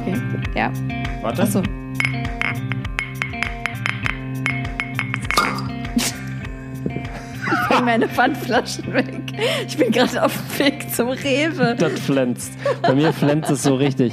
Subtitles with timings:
[0.00, 0.14] Okay.
[0.54, 0.72] Ja.
[1.22, 1.42] Warte.
[1.42, 1.62] Achso.
[7.86, 9.22] Meine Pfandflaschen weg.
[9.66, 11.76] Ich bin gerade auf dem Weg zum Rewe.
[11.78, 12.52] Das flänzt.
[12.82, 14.12] Bei mir flänzt es so richtig.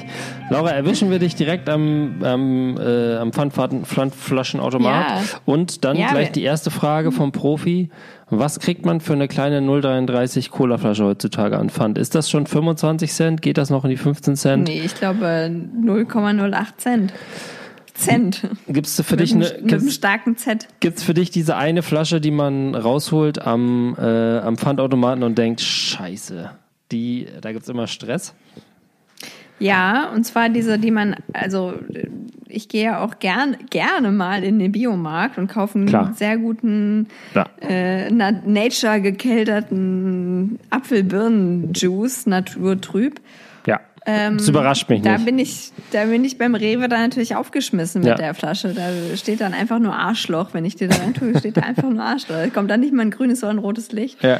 [0.52, 4.94] Laura, erwischen wir dich direkt am, am, äh, am Pfandflaschenautomat.
[4.94, 5.22] Ja.
[5.46, 7.90] Und dann Ja, gleich die erste Frage vom Profi.
[8.30, 11.98] Was kriegt man für eine kleine 0,33 Colaflasche heutzutage an Pfand?
[11.98, 13.42] Ist das schon 25 Cent?
[13.42, 14.68] Geht das noch in die 15 Cent?
[14.68, 17.14] Nee, ich glaube 0,08 Cent.
[17.94, 18.48] Cent.
[18.68, 20.68] Gibt es für Mit, dich eine, mit einem gibt's, starken Z.
[20.80, 25.62] gibt's für dich diese eine Flasche, die man rausholt am, äh, am Pfandautomaten und denkt,
[25.62, 26.50] scheiße,
[26.92, 28.34] die, da gibt's immer Stress?
[29.60, 31.76] Ja, und zwar diese, die man, also
[32.50, 36.14] ich gehe ja auch gern, gerne mal in den Biomarkt und kaufe einen Klar.
[36.16, 37.08] sehr guten
[37.62, 43.22] äh, na- nature gekelterten Apfelbirnen-Juice, naturtrüb.
[44.06, 44.14] Ja.
[44.28, 45.26] Ähm, das überrascht mich da nicht.
[45.26, 48.16] Bin ich, da bin ich beim Rewe dann natürlich aufgeschmissen mit Ja.
[48.16, 48.74] der Flasche.
[48.74, 50.50] Da steht dann einfach nur Arschloch.
[50.54, 52.36] Wenn ich die da rein tue, steht da einfach nur Arschloch.
[52.36, 54.22] Da kommt dann nicht mal ein grünes oder ein rotes Licht.
[54.24, 54.40] Ja.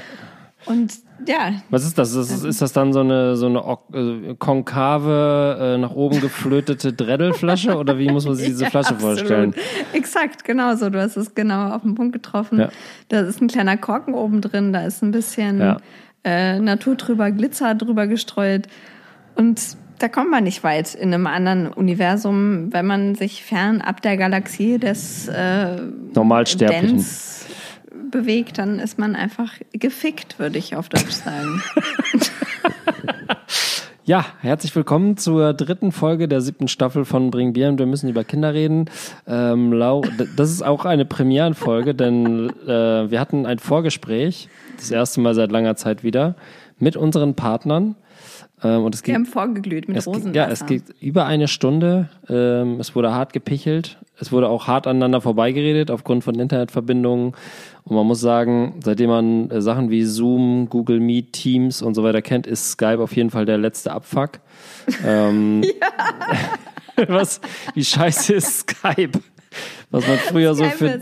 [0.66, 0.94] Und
[1.28, 2.14] ja, Was ist das?
[2.14, 3.60] Ist, ist, ist das dann so eine, so eine
[3.94, 8.92] äh, konkave, äh, nach oben geflötete Dreddelflasche oder wie muss man sich diese Ja, Flasche
[8.94, 9.18] absolut.
[9.20, 9.54] vorstellen?
[9.94, 10.90] Exakt, genau so.
[10.90, 12.60] Du hast es genau auf den Punkt getroffen.
[12.60, 12.70] Ja.
[13.10, 15.78] Da ist ein kleiner Korken oben drin, da ist ein bisschen Ja.
[16.24, 18.68] äh, naturtrüber Glitzer drüber gestreut.
[19.36, 24.18] Und da kommt man nicht weit in einem anderen Universum, wenn man sich fernab der
[24.18, 25.78] Galaxie des äh,
[26.14, 26.98] Normalsterblichen.
[26.98, 27.46] Dance
[28.12, 31.62] bewegt, dann ist man einfach gefickt, würde ich auf Deutsch sagen.
[34.06, 38.10] Ja, herzlich willkommen zur dritten Folge der siebten Staffel von Bring Bier und wir müssen
[38.10, 38.90] über Kinder reden.
[39.26, 40.04] Ähm, Lau,
[40.36, 45.54] das ist auch eine Premierenfolge, denn äh, wir hatten ein Vorgespräch, das erste Mal seit
[45.54, 46.36] langer Zeit wieder,
[46.80, 47.96] mit unseren Partnern.
[48.64, 50.36] Ähm, und es Wir haben vorgeglüht mit Rosenwasser.
[50.36, 52.10] ja, es geht über eine Stunde.
[52.30, 53.98] Ähm, es wurde hart gepichelt.
[54.20, 57.34] Es wurde auch hart aneinander vorbeigeredet aufgrund von Internetverbindungen.
[57.84, 62.04] Und man muss sagen, seitdem man äh, Sachen wie Zoom, Google Meet, Teams und so
[62.04, 64.40] weiter kennt, ist Skype auf jeden Fall der letzte Abfuck.
[65.06, 65.64] Ähm,
[67.08, 67.42] was,
[67.74, 69.20] wie scheiße ist Skype?
[69.92, 71.00] Was man früher so für,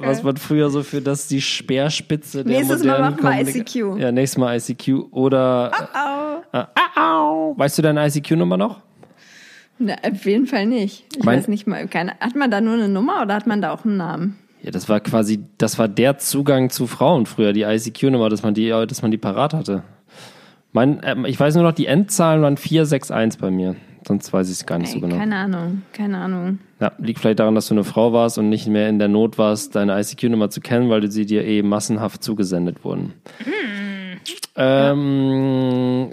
[0.00, 4.00] was man früher so für das die Speerspitze der Nächstes Mal modernen machen wir ICQ.
[4.00, 5.72] Ja, nächstes Mal ICQ oder
[6.52, 6.58] Au.
[6.58, 6.64] äh,
[7.00, 7.54] au.
[7.56, 8.80] Weißt du deine ICQ-Nummer noch?
[9.78, 11.04] Na, auf jeden Fall nicht.
[11.16, 11.86] Ich Mein- weiß nicht mal.
[11.88, 14.38] Keine, hat man da nur eine Nummer oder hat man da auch einen Namen?
[14.62, 18.52] Ja, das war quasi, das war der Zugang zu Frauen früher, die ICQ-Nummer, dass man
[18.52, 19.82] die, dass man die parat hatte.
[20.72, 23.74] Mein, ähm, ich weiß nur noch, die Endzahlen waren 461 bei mir.
[24.06, 25.16] Sonst weiß ich es gar nicht so Ey, genau.
[25.16, 26.58] Keine Ahnung, keine Ahnung.
[26.80, 29.38] Ja, liegt vielleicht daran, dass du eine Frau warst und nicht mehr in der Not
[29.38, 33.12] warst, deine ICQ-Nummer zu kennen, weil sie dir eh massenhaft zugesendet wurden.
[34.56, 36.10] Ähm,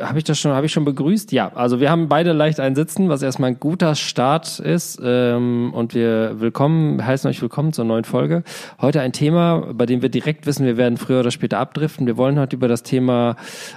[0.00, 1.30] habe ich das schon, habe ich schon begrüßt?
[1.30, 4.98] Ja, also wir haben beide leicht ein Sitzen, was erstmal ein guter Start ist.
[5.02, 8.42] Ähm, und wir willkommen, heißen euch willkommen zur neuen Folge.
[8.80, 12.06] Heute ein Thema, bei dem wir direkt wissen, wir werden früher oder später abdriften.
[12.06, 13.36] Wir wollen heute über das Thema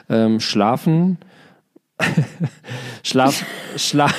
[0.09, 1.17] ähm, Schlafen.
[3.03, 3.45] Schlaf,
[3.77, 4.13] Schlaf.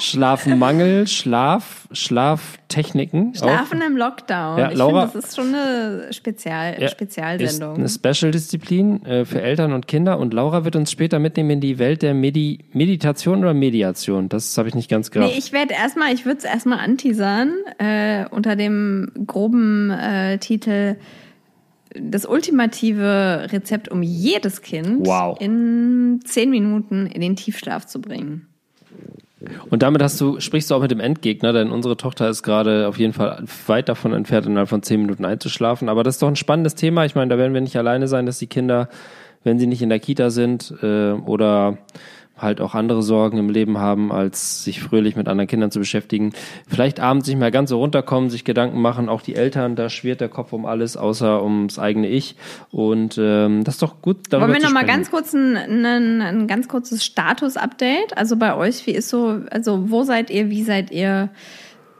[0.00, 3.32] Schlafmangel, Schlaf, Schlaftechniken.
[3.34, 3.38] auch.
[3.38, 4.58] Schlafen im Lockdown.
[4.58, 7.82] Ja, ich Laura- finde, das ist schon eine Spezial Ja, Spezialsendung.
[7.82, 10.18] Ist eine Special-Disziplin äh, für Eltern und Kinder.
[10.18, 14.28] Und Laura wird uns später mitnehmen in die Welt der Medi Meditation oder Mediation.
[14.28, 15.32] Das habe ich nicht ganz gerafft.
[15.32, 20.96] Nee, ich werde erstmal, ich würde es erstmal anteasern, äh, unter dem groben äh, Titel
[22.00, 25.38] das ultimative Rezept, um jedes Kind Wow.
[25.40, 28.48] in zehn Minuten in den Tiefschlaf zu bringen.
[29.70, 32.86] Und damit hast du, sprichst du auch mit dem Endgegner, denn unsere Tochter ist gerade
[32.86, 35.88] auf jeden Fall weit davon entfernt, innerhalb von zehn Minuten einzuschlafen.
[35.88, 37.04] Aber das ist doch ein spannendes Thema.
[37.04, 38.88] Ich meine, da werden wir nicht alleine sein, dass die Kinder,
[39.42, 41.78] wenn sie nicht in der Kita sind äh, oder
[42.42, 46.32] halt auch andere Sorgen im Leben haben, als sich fröhlich mit anderen Kindern zu beschäftigen,
[46.68, 50.20] vielleicht abends nicht mehr ganz so runterkommen, sich Gedanken machen, auch die Eltern, da schwirrt
[50.20, 52.36] der Kopf um alles, außer ums eigene Ich.
[52.70, 56.20] Und ähm, das ist doch gut, darüber Wollen wir noch mal ganz kurz ein, ein,
[56.20, 58.16] ein ganz kurzes Status-Update?
[58.16, 61.30] Also bei euch, wie ist so, also wo seid ihr, wie seid ihr,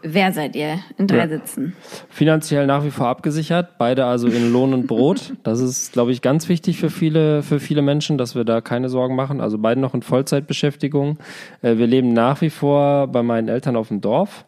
[0.02, 1.28] wer seid ihr in drei Ja.
[1.28, 1.74] Sitzen?
[2.10, 5.32] Finanziell nach wie vor abgesichert, beide also in Lohn und Brot.
[5.42, 8.88] Das ist, glaube ich, ganz wichtig für viele, für viele Menschen, dass wir da keine
[8.88, 9.40] Sorgen machen.
[9.40, 11.18] Also beide noch in Vollzeitbeschäftigung.
[11.62, 14.44] Äh, Wir leben nach wie vor bei meinen Eltern auf dem Dorf.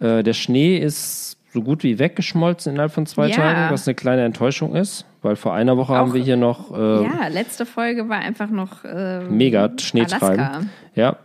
[0.00, 3.36] Äh, Der Schnee ist so gut wie weggeschmolzen innerhalb von zwei Ja.
[3.36, 7.02] Tagen, was eine kleine Enttäuschung ist, weil vor einer Woche haben wir hier noch äh,
[7.04, 10.38] Ja, letzte Folge war einfach noch äh, mega Schneetreiben.
[10.40, 10.60] Alaska.
[10.94, 11.16] Ja.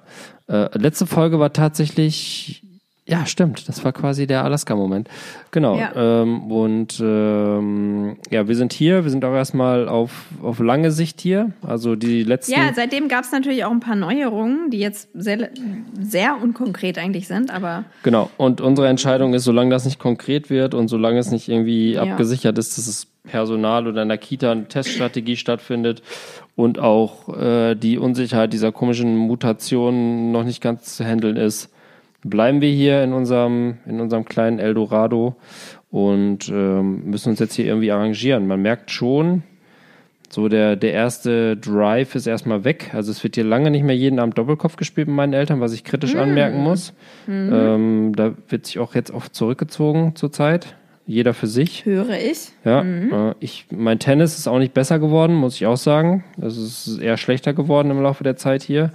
[0.48, 2.64] Äh, letzte Folge war tatsächlich
[3.08, 3.68] Ja, stimmt.
[3.68, 5.10] Das war quasi der Alaska-Moment.
[5.50, 5.76] Genau.
[5.78, 5.92] Ja.
[6.22, 9.04] Ähm, und ähm, ja, wir sind hier.
[9.04, 11.52] Wir sind auch erstmal auf, auf lange Sicht hier.
[11.66, 12.54] Also die letzten.
[12.54, 15.50] Ja, seitdem gab es natürlich auch ein paar Neuerungen, die jetzt sehr,
[16.00, 18.30] sehr unkonkret eigentlich sind, aber Genau.
[18.38, 22.04] Und unsere Entscheidung ist, solange das nicht konkret wird und solange es nicht irgendwie Ja.
[22.04, 26.02] abgesichert ist, dass es Personal oder in der Kita eine Teststrategie stattfindet
[26.56, 31.71] und auch äh, die Unsicherheit dieser komischen Mutationen noch nicht ganz zu handeln ist,
[32.24, 35.36] bleiben wir hier in unserem, in unserem kleinen Eldorado
[35.90, 38.48] und ähm, müssen uns jetzt hier irgendwie arrangieren.
[38.48, 39.44] Man merkt schon,
[40.30, 42.92] so der, der erste Drive ist erstmal weg.
[42.94, 45.74] Also es wird hier lange nicht mehr jeden Abend Doppelkopf gespielt mit meinen Eltern, was
[45.74, 46.94] ich kritisch anmerken muss.
[47.28, 50.76] Ähm, da wird sich auch jetzt oft zurückgezogen zurzeit.
[51.06, 51.84] Jeder für sich.
[51.84, 52.52] höre ich.
[52.64, 56.24] Ja, äh, ich, mein Tennis ist auch nicht besser geworden, muss ich auch sagen.
[56.42, 58.92] Es ist eher schlechter geworden im Laufe der Zeit hier.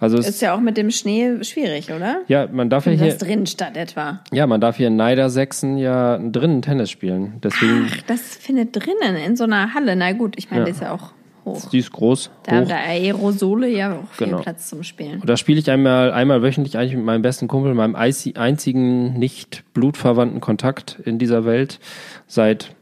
[0.00, 2.22] Also es, Ist ja auch mit dem Schnee schwierig, oder?
[2.26, 4.20] ja, man darf ja Das hier, drin statt etwa.
[4.32, 7.34] ja, man darf hier in Niedersachsen ja drinnen Tennis spielen.
[7.42, 9.94] Deswegen, Ach, das findet drinnen in so einer Halle.
[9.96, 10.64] Na gut, ich meine, Ja.
[10.64, 11.12] die ist ja auch
[11.44, 11.68] hoch.
[11.70, 12.30] die ist groß.
[12.44, 14.40] Da haben da Aerosole ja auch viel Genau.
[14.40, 15.20] Platz zum Spielen.
[15.20, 19.18] Und da spiele ich einmal, einmal wöchentlich eigentlich mit meinem besten Kumpel, meinem einzi- einzigen
[19.18, 21.78] nicht blutverwandten Kontakt in dieser Welt
[22.26, 22.74] seit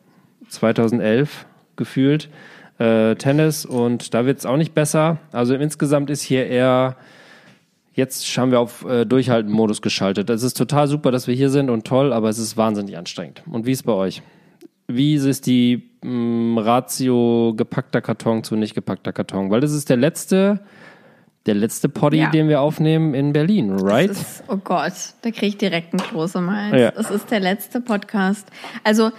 [0.49, 2.29] 2011 gefühlt.
[2.79, 5.19] Äh, Tennis und da wird es auch nicht besser.
[5.33, 6.95] Also insgesamt ist hier eher,
[7.95, 10.31] jetzt haben wir auf äh, Durchhalten-Modus geschaltet.
[10.31, 13.43] Es ist total super, dass wir hier sind und toll, aber es ist wahnsinnig anstrengend.
[13.51, 14.23] Und wie ist bei euch?
[14.87, 19.51] Wie ist die mh, Ratio gepackter Karton zu nicht gepackter Karton?
[19.51, 20.61] Weil das ist der letzte,
[21.47, 22.31] der letzte Poddy, Ja.
[22.31, 24.11] den wir aufnehmen in Berlin, right?
[24.11, 24.93] Das ist, oh Gott,
[25.23, 26.81] da kriege ich direkt einen im Hals.
[26.81, 26.93] Ja.
[26.97, 28.47] Es ist der letzte Podcast.
[28.85, 29.11] Also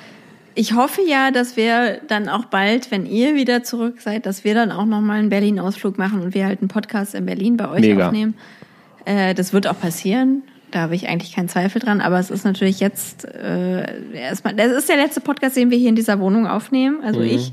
[0.56, 4.54] ich hoffe ja, dass wir dann auch bald, wenn ihr wieder zurück seid, dass wir
[4.54, 7.82] dann auch nochmal einen Berlin-Ausflug machen und wir halt einen Podcast in Berlin bei euch
[7.82, 8.08] Mega.
[8.08, 8.36] aufnehmen.
[9.06, 10.44] Äh, das wird auch passieren.
[10.72, 12.02] Da habe ich eigentlich keinen Zweifel dran.
[12.02, 15.90] Aber es ist natürlich jetzt äh, erstmal, das ist der letzte Podcast, den wir hier
[15.90, 17.04] in dieser Wohnung aufnehmen.
[17.04, 17.52] Also ich.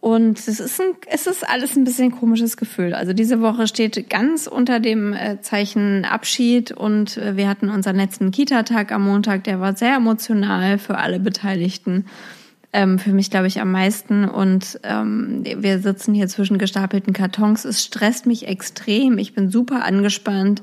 [0.00, 2.94] Und es ist, ein, es ist alles ein bisschen ein komisches Gefühl.
[2.94, 7.96] Also diese Woche steht ganz unter dem äh, Zeichen Abschied und äh, wir hatten unseren
[7.96, 9.44] letzten Kita-Tag am Montag.
[9.44, 12.06] Der war sehr emotional für alle Beteiligten.
[12.72, 14.24] Ähm, für mich, glaube ich, am meisten.
[14.26, 17.66] Und ähm, wir sitzen hier zwischen gestapelten Kartons.
[17.66, 19.18] Es stresst mich extrem.
[19.18, 20.62] Ich bin super angespannt.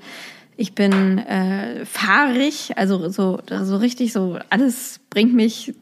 [0.60, 5.76] Ich bin äh, fahrig, also so, so richtig so, alles bringt mich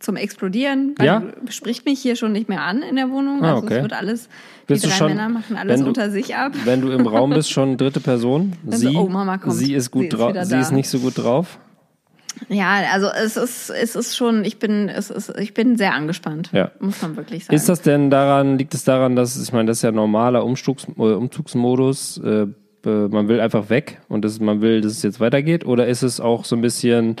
[0.00, 0.94] zum Explodieren.
[0.98, 1.22] weil Ja?
[1.50, 3.42] Spricht mich hier schon nicht mehr an in der Wohnung.
[3.44, 3.76] Ah, Also okay.
[3.76, 4.28] es wird alles,
[4.66, 6.52] Bist die du drei schon- Männer machen alles du- unter sich ab.
[6.64, 8.54] Wenn du im Raum bist, schon dritte Person.
[8.66, 9.54] Sie, oh, Mama kommt.
[9.54, 10.32] sie ist gut Sie ist drauf.
[10.42, 10.60] Sie da.
[10.60, 11.58] ist nicht so gut drauf.
[12.48, 16.48] Ja, also es ist, es ist schon, ich bin, es ist, ich bin sehr angespannt.
[16.52, 16.70] Ja.
[16.80, 17.54] Muss man wirklich sagen.
[17.54, 20.86] Ist das denn daran, liegt es daran, dass, ich meine, das ist ja normaler Umzugs,
[20.96, 22.46] äh, Umzugsmodus, äh,
[22.86, 25.66] äh, man will einfach weg und das, man will, dass es jetzt weitergeht?
[25.66, 27.16] Oder ist es auch so ein bisschen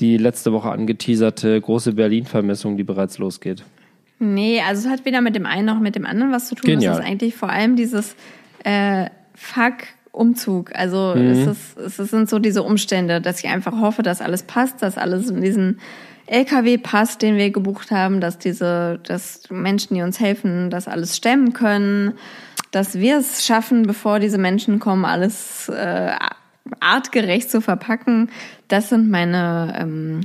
[0.00, 3.62] die letzte Woche angeteaserte große Berlin-Vermessung, die bereits losgeht?
[4.18, 6.70] Nee, also es hat weder mit dem einen noch mit dem anderen was zu tun.
[6.70, 6.94] Genial.
[6.94, 8.14] Es ist eigentlich vor allem dieses
[8.64, 10.74] äh, Fuck-Umzug.
[10.74, 11.26] Also Mhm.
[11.30, 14.98] es, ist, es sind so diese Umstände, dass ich einfach hoffe, dass alles passt, dass
[14.98, 15.80] alles in diesen
[16.26, 21.16] LKW passt, den wir gebucht haben, dass diese, dass Menschen, die uns helfen, das alles
[21.16, 22.14] stemmen können,
[22.70, 26.12] dass wir es schaffen, bevor diese Menschen kommen, alles äh,
[26.80, 28.30] artgerecht zu verpacken.
[28.68, 30.20] Das sind meine ähm,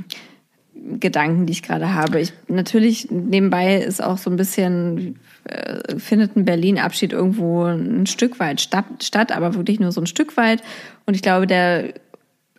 [0.98, 2.20] Gedanken, die ich gerade habe.
[2.20, 8.40] Ich natürlich nebenbei ist auch so ein bisschen äh, findet ein Berlin-Abschied irgendwo ein Stück
[8.40, 10.62] weit statt, statt, aber wirklich nur so ein Stück weit.
[11.06, 11.92] Und ich glaube, der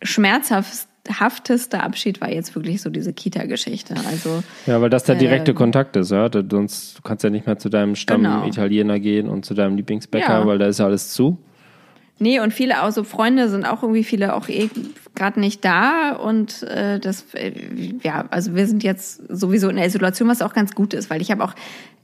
[0.02, 3.94] schmerzhafteste Abschied war jetzt wirklich so diese Kita-Geschichte.
[4.08, 5.56] Also Ja, weil das der direkte Ähm.
[5.56, 6.28] Kontakt ist, ja.
[6.32, 8.46] Sonst du kannst ja nicht mehr zu deinem Stamm Genau.
[8.46, 10.46] Italiener gehen und zu deinem Lieblingsbäcker, Ja.
[10.46, 11.38] weil da ist ja alles zu.
[12.18, 14.70] Nee, und viele auch so Freunde sind auch irgendwie viele auch eh
[15.14, 17.52] gerade nicht da und äh, das äh,
[18.02, 21.20] ja, also wir sind jetzt sowieso in der Isolation, was auch ganz gut ist, weil
[21.20, 21.54] ich habe auch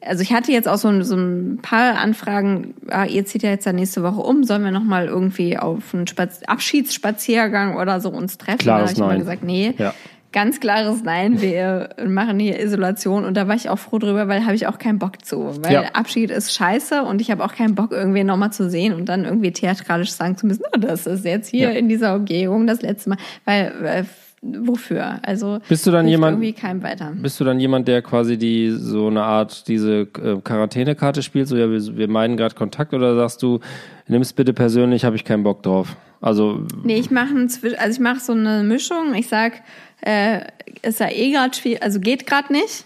[0.00, 3.50] also ich hatte jetzt auch so, ein- so ein paar Anfragen, ah, ihr zieht ja
[3.50, 8.00] jetzt da nächste Woche um, sollen wir noch mal irgendwie auf einen Spaz Abschiedsspaziergang oder
[8.00, 8.58] so uns treffen?
[8.58, 9.18] Klares da habe ich Nein.
[9.18, 9.74] gesagt, nee.
[9.76, 9.94] Ja.
[10.30, 14.44] Ganz klares Nein, wir machen hier Isolation und da war ich auch froh drüber, weil
[14.44, 15.50] habe ich auch keinen Bock zu.
[15.62, 15.82] Weil Ja.
[15.94, 19.24] Abschied ist scheiße und ich habe auch keinen Bock, irgendwen nochmal zu sehen und dann
[19.24, 21.78] irgendwie theatralisch sagen zu müssen, oh, das ist jetzt hier Ja.
[21.78, 23.18] in dieser Umgebung das letzte Mal.
[23.46, 24.04] Weil, äh,
[24.42, 25.18] wofür?
[25.22, 27.10] Also Bist du dann jemand- irgendwie keinem weiter.
[27.16, 31.56] Bist du dann jemand, der quasi die so eine Art diese äh, Quarantänekarte spielt, so
[31.56, 33.60] ja, wir, wir meiden gerade Kontakt oder sagst du,
[34.06, 35.96] nimm's bitte persönlich, habe ich keinen Bock drauf.
[36.20, 39.14] Also Nee, ich mache also ich mache so eine Mischung.
[39.14, 39.62] Ich sag,
[40.00, 40.40] äh,
[40.82, 42.84] ist ja eh gerade schwierig, also geht gerade nicht.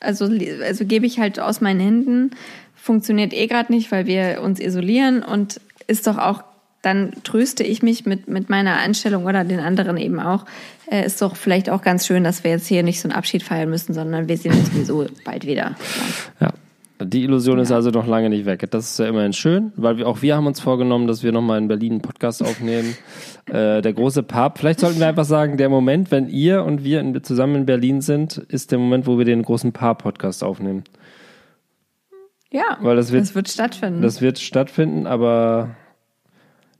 [0.00, 0.30] Also
[0.62, 2.30] also gebe ich halt aus meinen Händen.
[2.74, 6.42] Funktioniert eh gerade nicht, weil wir uns isolieren und ist doch auch
[6.82, 10.46] dann tröste ich mich mit, mit meiner Einstellung oder den anderen eben auch.
[10.90, 13.42] Äh, ist doch vielleicht auch ganz schön, dass wir jetzt hier nicht so einen Abschied
[13.42, 15.76] feiern müssen, sondern wir sehen uns sowieso bald wieder.
[16.40, 16.48] Ja.
[17.02, 17.62] Die Illusion ja.
[17.62, 18.66] ist also noch lange nicht weg.
[18.70, 21.58] Das ist ja immerhin schön, weil wir auch wir haben uns vorgenommen, dass wir nochmal
[21.58, 22.96] in Berlin einen Podcast aufnehmen.
[23.46, 24.58] äh, der große Pap.
[24.58, 28.00] Vielleicht sollten wir einfach sagen, der Moment, wenn ihr und wir in, zusammen in Berlin
[28.02, 30.84] sind, ist der Moment, wo wir den großen Pap-Podcast aufnehmen.
[32.52, 34.02] Ja, weil das wird, das wird stattfinden.
[34.02, 35.76] Das wird stattfinden, aber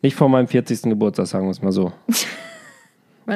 [0.02, 0.82] nicht vor meinem 40.
[0.82, 1.92] Geburtstag, sagen wir es mal so.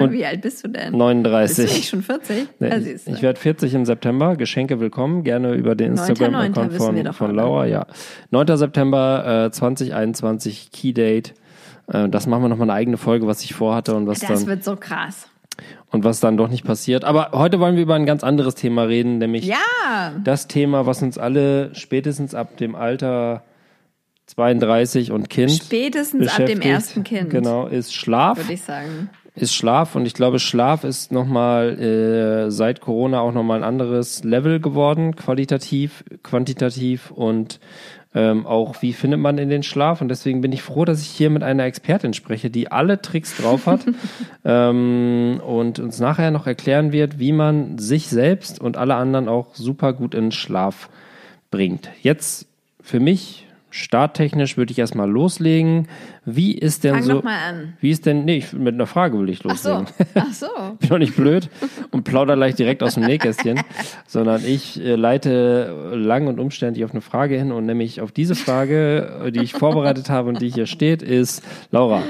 [0.02, 0.96] Und wie alt bist du denn?
[0.96, 1.56] 39.
[1.56, 2.48] Bist du nicht schon 40?
[2.58, 4.36] Nee, ja, ich, ich werde 40 im September.
[4.36, 5.22] Geschenke willkommen.
[5.22, 7.66] Gerne über den Instagram-Account von, von Laura.
[7.66, 7.86] Ja.
[8.30, 8.56] 9.
[8.56, 11.34] September äh, 2021, Key Date.
[11.88, 14.36] Äh, das machen wir nochmal eine eigene Folge, was ich vorhatte und was das dann.
[14.38, 15.28] Das wird so krass.
[15.90, 17.04] Und was dann doch nicht passiert.
[17.04, 20.12] Aber heute wollen wir über ein ganz anderes Thema reden, nämlich ja.
[20.24, 23.44] das Thema, was uns alle spätestens ab dem Alter
[24.26, 25.52] 32 und Kind.
[25.52, 27.30] Spätestens ab dem ersten Kind.
[27.30, 28.38] Genau, ist Schlaf.
[28.38, 29.10] Würde ich sagen.
[29.36, 34.22] Ist Schlaf und ich glaube, Schlaf ist nochmal äh, seit Corona auch nochmal ein anderes
[34.22, 37.58] Level geworden, qualitativ, quantitativ und
[38.14, 40.00] ähm, auch wie findet man in den Schlaf.
[40.00, 43.36] Und deswegen bin ich froh, dass ich hier mit einer Expertin spreche, die alle Tricks
[43.36, 43.80] drauf hat
[44.44, 49.56] ähm, und uns nachher noch erklären wird, wie man sich selbst und alle anderen auch
[49.56, 50.88] super gut in Schlaf
[51.50, 51.90] bringt.
[52.02, 52.46] Jetzt
[52.80, 53.43] für mich
[53.76, 55.88] Starttechnisch würde ich erstmal loslegen.
[56.24, 57.12] Wie ist denn Fang so?
[57.14, 57.72] Doch mal an.
[57.80, 58.24] Wie ist denn?
[58.24, 59.86] Nee, mit einer Frage will ich loslegen.
[60.14, 60.46] Ach so.
[60.46, 60.76] Ach so.
[60.78, 61.50] Bin doch nicht blöd
[61.90, 63.60] und plauder gleich direkt aus dem Nähkästchen,
[64.06, 68.36] sondern ich äh, leite lang und umständlich auf eine Frage hin und nämlich auf diese
[68.36, 72.04] Frage, die ich vorbereitet habe und die hier steht, ist Laura.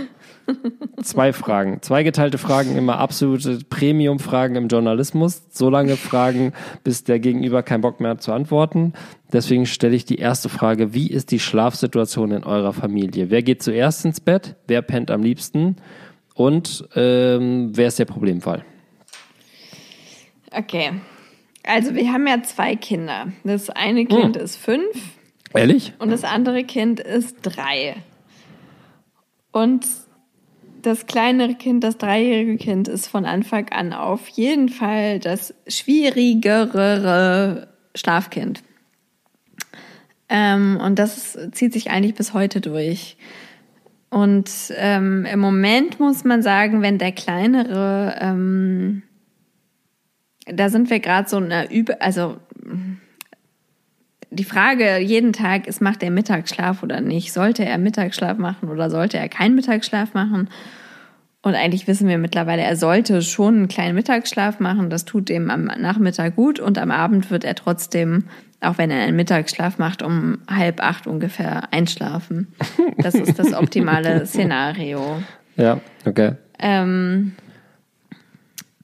[1.03, 1.83] Zwei Fragen.
[1.83, 5.43] Zwei geteilte Fragen, immer absolute Premium-Fragen im Journalismus.
[5.51, 8.93] So lange Fragen, bis der Gegenüber keinen Bock mehr hat zu antworten.
[9.33, 10.95] Deswegen stelle ich die erste Frage.
[10.95, 13.31] Wie ist die Schlafsituation in eurer Familie?
[13.31, 14.57] Wer geht zuerst ins Bett?
[14.67, 15.77] Wer pennt am liebsten?
[16.35, 18.65] Und ähm, wer ist der Problemfall?
[20.51, 20.93] Okay.
[21.67, 23.29] Also wir haben ja zwei Kinder.
[23.45, 24.43] Das eine Kind hm.
[24.43, 25.19] ist fünf.
[25.55, 25.93] Ehrlich?
[25.99, 27.97] Und das andere Kind ist drei.
[29.53, 29.87] Und
[30.87, 37.69] das kleinere Kind, das dreijährige Kind, ist von Anfang an auf jeden Fall das schwierigere
[37.95, 38.63] Schlafkind.
[40.29, 43.17] Ähm, und das zieht sich eigentlich bis heute durch.
[44.11, 49.03] Und ähm, im Moment muss man sagen, wenn der kleinere, ähm,
[50.47, 52.37] da sind wir gerade so eine Übe, also
[54.35, 57.33] die Frage jeden Tag ist, macht er Mittagsschlaf oder nicht?
[57.33, 60.49] Sollte er Mittagsschlaf machen oder sollte er keinen Mittagsschlaf machen?
[61.43, 64.89] Und eigentlich wissen wir mittlerweile, er sollte schon einen kleinen Mittagsschlaf machen.
[64.89, 68.25] Das tut ihm am Nachmittag gut und am Abend wird er trotzdem,
[68.61, 72.55] auch wenn er einen Mittagsschlaf macht, um halb acht ungefähr einschlafen.
[72.97, 75.23] Das ist das optimale Szenario.
[75.57, 76.33] Ja, okay.
[76.59, 77.33] Ähm,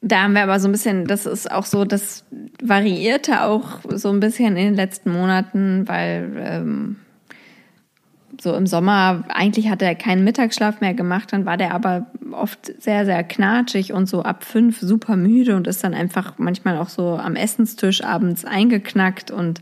[0.02, 2.24] da haben wir aber so ein bisschen, das ist auch so, das
[2.62, 6.96] variierte auch so ein bisschen in den letzten Monaten, weil ähm,
[8.40, 12.72] so im Sommer, eigentlich hat er keinen Mittagsschlaf mehr gemacht, dann war der aber oft
[12.82, 16.88] sehr, sehr knatschig und so ab fünf super müde und ist dann einfach manchmal auch
[16.88, 19.60] so am Essenstisch abends eingeknackt und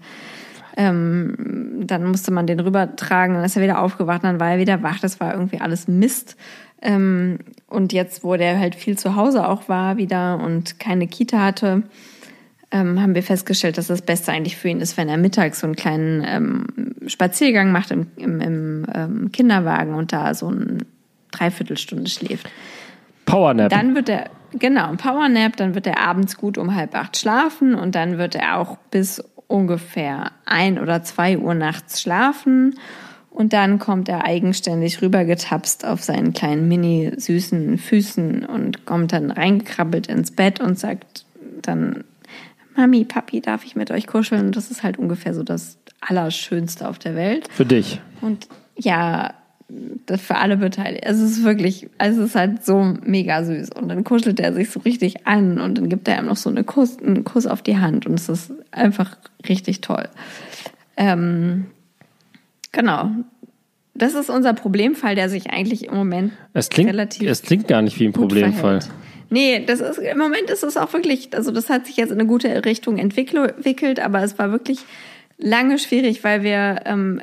[0.76, 4.84] ähm, dann musste man den rübertragen, dann ist er wieder aufgewacht, dann war er wieder
[4.84, 6.36] wach, das war irgendwie alles Mist.
[6.80, 11.38] Ähm, und jetzt, wo der halt viel zu Hause auch war wieder und keine Kita
[11.38, 11.82] hatte,
[12.70, 15.66] ähm, haben wir festgestellt, dass das Beste eigentlich für ihn ist, wenn er mittags so
[15.66, 16.66] einen kleinen ähm,
[17.06, 20.78] Spaziergang macht im, im, im ähm, Kinderwagen und da so eine
[21.30, 22.48] Dreiviertelstunde schläft.
[23.24, 23.70] Powernap.
[23.70, 27.94] Dann wird er, genau, Powernap, dann wird er abends gut um halb acht schlafen und
[27.94, 32.78] dann wird er auch bis ungefähr ein oder zwei Uhr nachts schlafen.
[33.38, 39.30] Und dann kommt er eigenständig rübergetapst auf seinen kleinen mini süßen Füßen und kommt dann
[39.30, 41.24] reingekrabbelt ins Bett und sagt
[41.62, 42.02] dann
[42.74, 44.46] Mami, Papi, darf ich mit euch kuscheln?
[44.46, 47.48] Und das ist halt ungefähr so das Allerschönste auf der Welt.
[47.52, 48.00] Für dich.
[48.22, 49.34] Und ja,
[50.06, 51.08] das für alle Beteiligten.
[51.08, 53.70] Es ist wirklich, also es ist halt so mega süß.
[53.70, 56.50] Und dann kuschelt er sich so richtig an und dann gibt er ihm noch so
[56.50, 59.16] eine Kuss, einen Kuss auf die Hand und es ist einfach
[59.48, 60.08] richtig toll.
[60.96, 61.66] Ähm,
[62.72, 63.10] genau.
[63.94, 67.28] Das ist unser Problemfall, der sich eigentlich im Moment es klingt, relativ.
[67.28, 68.80] Es klingt gar nicht wie ein Problemfall.
[68.80, 68.90] Verhält.
[69.30, 72.18] Nee, das ist, im Moment ist es auch wirklich, also das hat sich jetzt in
[72.18, 74.78] eine gute Richtung entwickelt, aber es war wirklich
[75.36, 77.20] lange schwierig, weil wir, ähm,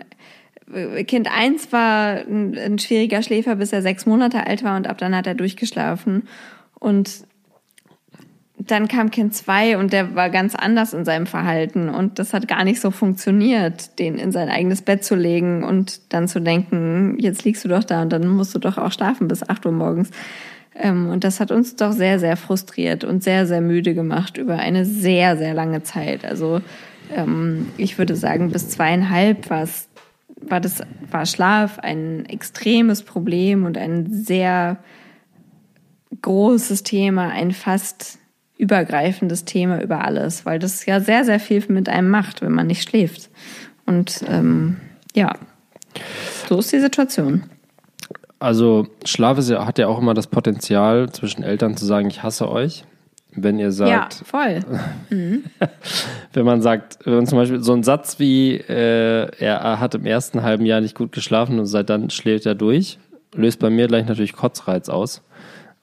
[1.05, 4.97] Kind eins war ein, ein schwieriger Schläfer, bis er sechs Monate alt war und ab
[4.97, 6.27] dann hat er durchgeschlafen.
[6.79, 7.24] Und
[8.57, 12.47] dann kam Kind 2 und der war ganz anders in seinem Verhalten und das hat
[12.47, 17.17] gar nicht so funktioniert, den in sein eigenes Bett zu legen und dann zu denken,
[17.19, 19.71] jetzt liegst du doch da und dann musst du doch auch schlafen bis 8 Uhr
[19.73, 20.11] morgens.
[20.73, 24.57] Ähm, und das hat uns doch sehr, sehr frustriert und sehr, sehr müde gemacht über
[24.57, 26.25] eine sehr, sehr lange Zeit.
[26.25, 26.61] Also
[27.13, 29.89] ähm, ich würde sagen, bis zweieinhalb war es
[30.41, 34.77] war das war Schlaf ein extremes Problem und ein sehr
[36.21, 38.19] großes Thema, ein fast
[38.57, 42.67] übergreifendes Thema über alles, weil das ja sehr, sehr viel mit einem macht, wenn man
[42.67, 43.29] nicht schläft.
[43.85, 44.77] Und ähm,
[45.13, 45.33] ja,
[46.47, 47.43] so ist die Situation.
[48.39, 52.23] Also Schlaf ist ja, hat ja auch immer das Potenzial, zwischen Eltern zu sagen, ich
[52.23, 52.83] hasse euch.
[53.37, 53.89] Wenn ihr sagt.
[53.91, 54.61] Ja, voll.
[55.09, 55.43] Mhm.
[56.33, 60.05] wenn man sagt, wenn man zum Beispiel so ein Satz wie, äh, er hat im
[60.05, 62.97] ersten halben Jahr nicht gut geschlafen und seit dann schläft er durch,
[63.35, 65.21] löst bei mir gleich natürlich Kotzreiz aus.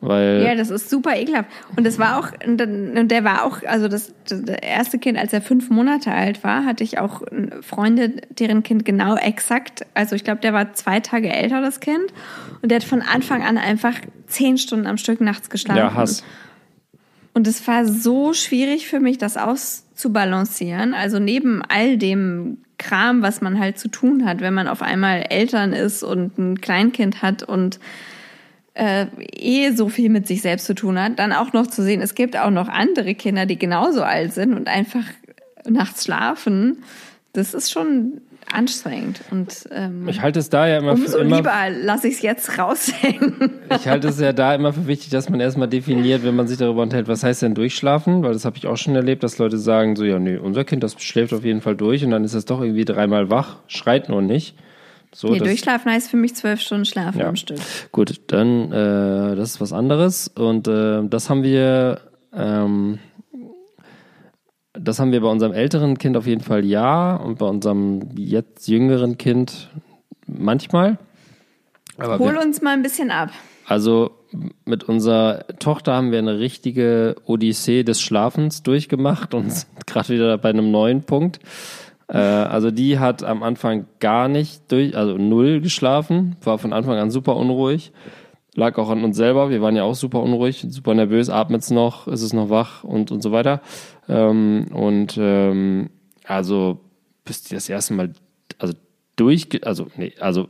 [0.05, 1.49] Weil ja, das ist super ekelhaft.
[1.77, 5.41] Und das war auch, und der war auch, also das, das erste Kind, als er
[5.41, 7.23] fünf Monate alt war, hatte ich auch
[7.61, 12.13] Freunde, deren Kind genau exakt, also ich glaube, der war zwei Tage älter, das Kind.
[12.63, 13.95] Und der hat von Anfang an einfach
[14.27, 15.79] zehn Stunden am Stück nachts geschlafen.
[15.79, 16.25] Ja, Hass.
[17.33, 20.95] Und es war so schwierig für mich, das auszubalancieren.
[20.95, 25.27] Also neben all dem Kram, was man halt zu tun hat, wenn man auf einmal
[25.31, 27.79] Eltern ist und ein Kleinkind hat und
[28.75, 32.01] äh, eh so viel mit sich selbst zu tun hat, dann auch noch zu sehen,
[32.01, 35.05] es gibt auch noch andere Kinder, die genauso alt sind und einfach
[35.69, 36.83] nachts schlafen,
[37.33, 39.21] das ist schon anstrengend.
[39.31, 42.23] Und ähm, ich halte es da ja immer umso für immer, lieber lasse ich es
[42.23, 43.51] jetzt raushängen.
[43.77, 46.59] ich halte es ja da immer für wichtig, dass man erstmal definiert, wenn man sich
[46.59, 48.23] darüber unterhält, was heißt denn durchschlafen?
[48.23, 50.83] Weil das habe ich auch schon erlebt, dass Leute sagen so, ja, nee, unser Kind,
[50.83, 54.09] das schläft auf jeden Fall durch und dann ist es doch irgendwie dreimal wach, schreit
[54.09, 54.57] nur nicht.
[55.15, 57.29] So, nee, durchschlafen heißt für mich zwölf Stunden schlafen ja.
[57.29, 57.59] am Stück.
[57.93, 60.29] Gut, dann äh, das ist was anderes.
[60.29, 62.01] Und äh, das haben wir,
[62.33, 62.99] ähm,
[64.73, 68.69] das haben wir bei unserem älteren Kind auf jeden Fall ja und bei unserem jetzt
[68.69, 69.69] jüngeren Kind
[70.27, 70.99] manchmal.
[71.99, 73.31] Aber Hol wir, uns mal ein bisschen ab.
[73.67, 74.13] Also
[74.65, 80.39] mit unserer Tochter haben wir eine richtige Odyssee des Schlafens durchgemacht und sind gerade wieder
[80.39, 81.41] bei einem neuen Punkt.
[82.13, 86.99] Äh, also die hat am Anfang gar nicht durch, also null geschlafen, war von Anfang
[86.99, 87.93] an super unruhig.
[88.55, 92.07] Lag auch an uns selber, wir waren ja auch super unruhig, super nervös, atmet's noch,
[92.07, 93.63] ist es noch wach und, und so weiter.
[94.11, 95.89] Ähm, und ähm,
[96.25, 96.81] also
[97.25, 98.13] bis die das erste Mal,
[98.59, 98.75] also
[99.17, 100.49] durch, also nee, also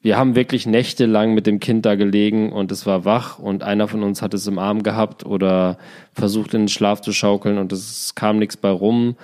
[0.00, 3.88] wir haben wirklich nächtelang mit dem Kind da gelegen und es war wach und einer
[3.88, 5.76] von uns hat es im Arm gehabt oder
[6.14, 9.16] versucht in den Schlaf zu schaukeln und es kam nichts bei rum.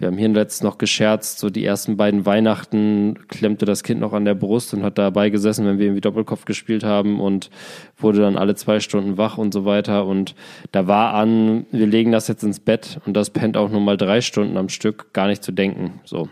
[0.00, 4.14] Wir haben hier letztens noch gescherzt, so die ersten beiden Weihnachten klemmte das Kind noch
[4.14, 7.50] an der Brust und hat dabei gesessen, wenn wir irgendwie Doppelkopf gespielt haben und
[7.98, 10.06] wurde dann alle zwei Stunden wach und so weiter.
[10.06, 10.34] Und
[10.72, 13.98] da war an, wir legen das jetzt ins Bett und das pennt auch nur mal
[13.98, 16.00] drei Stunden am Stück, gar nicht zu denken.
[16.04, 16.30] So.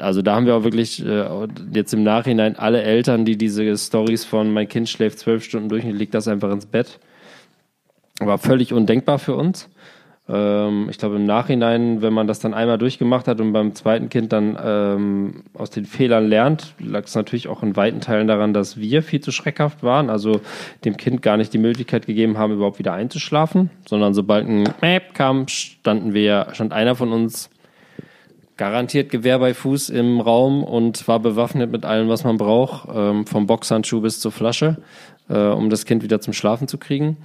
[0.00, 4.24] Also da haben wir auch wirklich äh, jetzt im Nachhinein alle Eltern, die diese Stories
[4.24, 7.00] von mein Kind schläft zwölf Stunden durch und legt das einfach ins Bett.
[8.20, 9.68] War völlig undenkbar für uns.
[10.28, 14.08] Ähm, ich glaube, im Nachhinein, wenn man das dann einmal durchgemacht hat und beim zweiten
[14.08, 18.52] Kind dann ähm, aus den Fehlern lernt, lag es natürlich auch in weiten Teilen daran,
[18.52, 20.40] dass wir viel zu schreckhaft waren, also
[20.84, 25.14] dem Kind gar nicht die Möglichkeit gegeben haben, überhaupt wieder einzuschlafen, sondern sobald ein Mäp
[25.14, 27.50] kam, standen wir, stand einer von uns
[28.60, 33.26] garantiert Gewehr bei Fuß im Raum und war bewaffnet mit allem, was man braucht, ähm,
[33.26, 34.76] vom Boxhandschuh bis zur Flasche,
[35.30, 37.16] äh, um das Kind wieder zum Schlafen zu kriegen.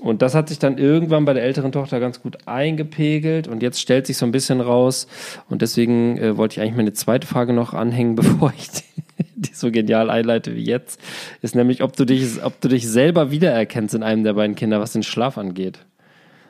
[0.00, 3.80] Und das hat sich dann irgendwann bei der älteren Tochter ganz gut eingepegelt und jetzt
[3.80, 5.06] stellt sich so ein bisschen raus.
[5.48, 9.02] Und deswegen äh, wollte ich eigentlich meine zweite Frage noch anhängen, bevor ich die,
[9.36, 11.00] die, so genial einleite wie jetzt.
[11.42, 14.80] Ist nämlich, ob du dich, ob du dich selber wiedererkennst in einem der beiden Kinder,
[14.80, 15.78] was den Schlaf angeht.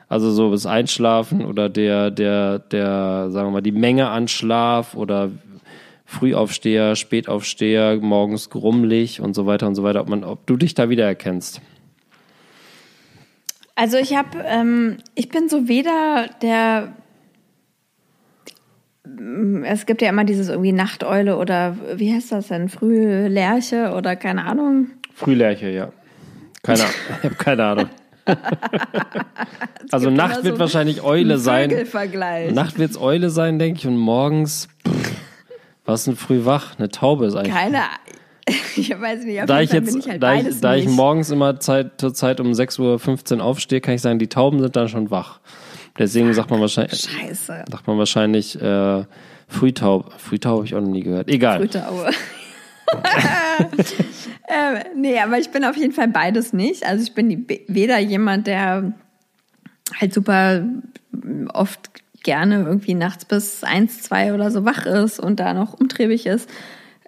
[0.07, 4.95] Also so das Einschlafen oder der, der, der, sagen wir mal, die Menge an Schlaf
[4.95, 5.31] oder
[6.05, 10.73] Frühaufsteher, Spätaufsteher, morgens grummelig und so weiter und so weiter, ob man, ob du dich
[10.75, 11.61] da wiedererkennst.
[13.75, 16.93] Also ich habe, ähm, ich bin so weder der
[19.63, 22.69] es gibt ja immer dieses irgendwie Nachteule oder wie heißt das denn?
[22.69, 24.87] Frühlerche oder keine Ahnung.
[25.13, 25.91] Frühlerche, ja.
[26.63, 26.95] Keine Ahnung.
[27.19, 27.89] ich habe keine Ahnung.
[29.91, 31.69] also Nacht wird so wahrscheinlich Eule sein.
[32.51, 35.15] Nacht wird es Eule sein, denke ich, und morgens pff,
[35.85, 36.77] was ist denn früh wach?
[36.79, 37.53] Eine Taube ist eigentlich.
[37.53, 37.99] Keine Ahnung.
[38.75, 41.99] ich weiß nicht, da ich jetzt, ich halt da, ich, da ich morgens immer Zeit,
[41.99, 45.39] zur Zeit um 6.15 Uhr aufstehe, kann ich sagen, die Tauben sind dann schon wach.
[45.97, 47.65] Deswegen sagt man wahrscheinlich, Scheiße.
[47.69, 49.03] sagt man wahrscheinlich äh,
[49.47, 50.11] Frühtaube.
[50.17, 51.29] Frühtaube habe ich auch noch nie gehört.
[51.29, 51.59] Egal.
[51.59, 52.11] Frühtaube.
[54.47, 56.85] äh, nee, aber ich bin auf jeden Fall beides nicht.
[56.85, 58.93] Also ich bin die, weder jemand, der
[59.99, 60.65] halt super
[61.53, 61.89] oft
[62.23, 66.49] gerne irgendwie nachts bis eins, zwei oder so wach ist und da noch umtriebig ist.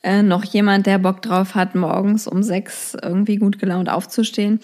[0.08, 4.62] Äh, noch jemand, der Bock drauf hat, morgens um sechs irgendwie gut gelaunt aufzustehen.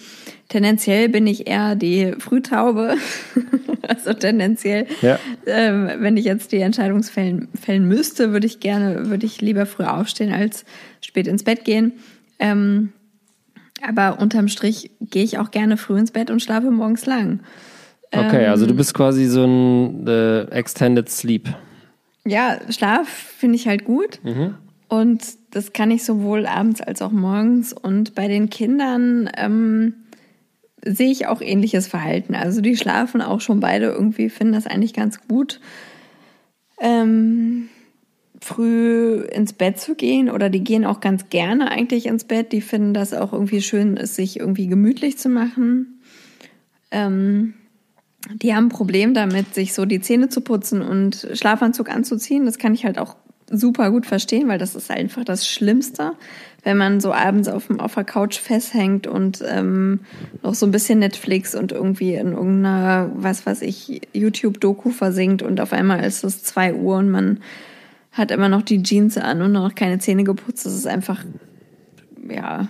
[0.48, 2.94] Tendenziell bin ich eher die Frühtaube.
[3.86, 5.18] also tendenziell, ja.
[5.44, 9.66] äh, wenn ich jetzt die Entscheidung fällen, fällen müsste, würde ich gerne, würde ich lieber
[9.66, 10.64] früh aufstehen als
[11.02, 11.92] spät ins Bett gehen.
[12.38, 12.94] Ähm,
[13.86, 17.40] aber unterm Strich gehe ich auch gerne früh ins Bett und schlafe morgens lang.
[18.12, 21.54] Okay, also du ähm, bist quasi so ein äh, Extended Sleep.
[22.24, 24.20] Ja, Schlaf finde ich halt gut.
[24.22, 24.54] Mhm.
[25.00, 27.72] Und das kann ich sowohl abends als auch morgens.
[27.72, 29.94] Und bei den Kindern ähm,
[30.84, 32.34] sehe ich auch ähnliches Verhalten.
[32.34, 35.60] Also die schlafen auch schon beide irgendwie, finden das eigentlich ganz gut.
[36.80, 37.68] Ähm,
[38.40, 42.52] früh ins Bett zu gehen oder die gehen auch ganz gerne eigentlich ins Bett.
[42.52, 46.00] Die finden das auch irgendwie schön, es sich irgendwie gemütlich zu machen.
[46.90, 47.54] Ähm,
[48.30, 52.46] die haben ein Problem damit, sich so die Zähne zu putzen und Schlafanzug anzuziehen.
[52.46, 53.16] Das kann ich halt auch
[53.50, 56.12] super gut verstehen, weil das ist einfach das Schlimmste,
[56.62, 60.00] wenn man so abends auf, auf der Couch festhängt und ähm,
[60.42, 65.60] noch so ein bisschen Netflix und irgendwie in irgendeiner, was weiß ich, YouTube-Doku versinkt und
[65.60, 67.40] auf einmal ist es zwei Uhr und man
[68.12, 70.64] hat immer noch die Jeans an und noch keine Zähne geputzt.
[70.64, 71.24] Das ist einfach,
[72.28, 72.68] ja,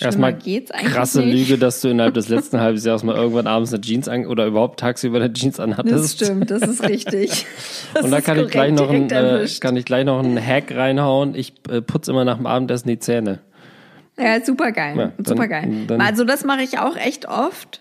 [0.00, 1.48] Erstmal geht's eigentlich krasse nicht.
[1.48, 4.46] Lüge, dass du innerhalb des letzten halben Jahres mal irgendwann abends eine Jeans an oder
[4.46, 6.20] überhaupt tagsüber eine Jeans anhattest.
[6.20, 7.46] Das stimmt, das ist richtig.
[7.94, 10.74] Das und da kann ich gleich noch ein, äh, kann ich gleich noch einen Hack
[10.74, 11.34] reinhauen.
[11.34, 13.38] Ich äh, putze immer nach dem Abendessen die Zähne.
[14.18, 15.86] Ja, super geil, ja, super geil.
[15.98, 17.80] Also das mache ich auch echt oft.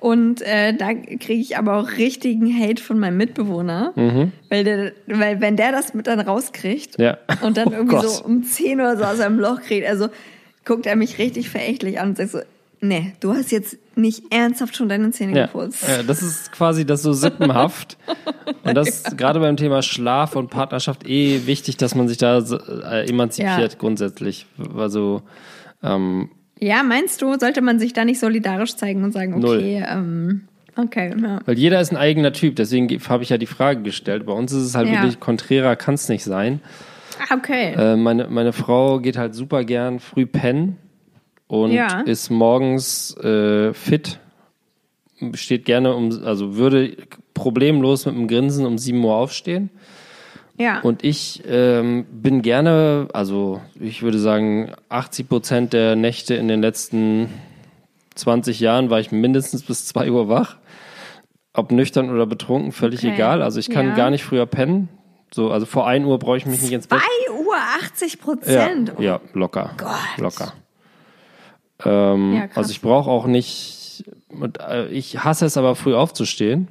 [0.00, 4.32] Und äh, da kriege ich aber auch richtigen Hate von meinem Mitbewohner, mhm.
[4.48, 7.18] weil, der, weil wenn der das mit dann rauskriegt ja.
[7.42, 8.08] und dann oh irgendwie Gott.
[8.08, 10.08] so um 10 oder so aus seinem Loch kriegt, also
[10.68, 12.40] guckt er mich richtig verächtlich an und sagt so,
[12.80, 15.46] nee, du hast jetzt nicht ernsthaft schon deine Zähne ja.
[15.46, 15.88] geputzt.
[15.88, 17.96] Ja, das ist quasi das so sippenhaft.
[18.62, 19.10] und das ja.
[19.14, 23.78] gerade beim Thema Schlaf und Partnerschaft eh wichtig, dass man sich da äh, emanzipiert ja.
[23.78, 24.46] grundsätzlich.
[24.76, 25.22] Also
[25.82, 26.28] ähm,
[26.60, 30.42] ja, meinst du, sollte man sich da nicht solidarisch zeigen und sagen, okay, ähm,
[30.76, 31.14] okay.
[31.20, 31.40] Ja.
[31.46, 34.26] Weil jeder ist ein eigener Typ, deswegen habe ich ja die Frage gestellt.
[34.26, 36.60] Bei uns ist es halt wirklich konträrer kann es nicht sein.
[37.18, 37.74] Ah, okay.
[37.74, 40.78] Äh, meine, meine Frau geht halt super gern früh pennen
[41.46, 42.00] und ja.
[42.00, 44.20] ist morgens äh, fit,
[45.34, 46.96] steht gerne um, also würde
[47.34, 49.70] problemlos mit einem Grinsen um 7 Uhr aufstehen.
[50.58, 50.80] Ja.
[50.80, 56.60] Und ich ähm, bin gerne, also ich würde sagen, 80 Prozent der Nächte in den
[56.60, 57.28] letzten
[58.16, 60.56] 20 Jahren war ich mindestens bis 2 Uhr wach.
[61.54, 63.14] Ob nüchtern oder betrunken, völlig okay.
[63.14, 63.42] egal.
[63.42, 63.94] Also ich kann ja.
[63.94, 64.88] gar nicht früher pennen.
[65.32, 67.00] So, also vor 1 Uhr brauche ich mich nicht ins Bett.
[67.26, 68.92] 2 Uhr 80 Prozent?
[68.98, 69.70] Ja, ja, locker.
[69.76, 70.18] Gott.
[70.18, 70.52] Locker.
[71.84, 74.04] Ähm, ja, also ich brauche auch nicht,
[74.60, 76.68] äh, ich hasse es aber früh aufzustehen.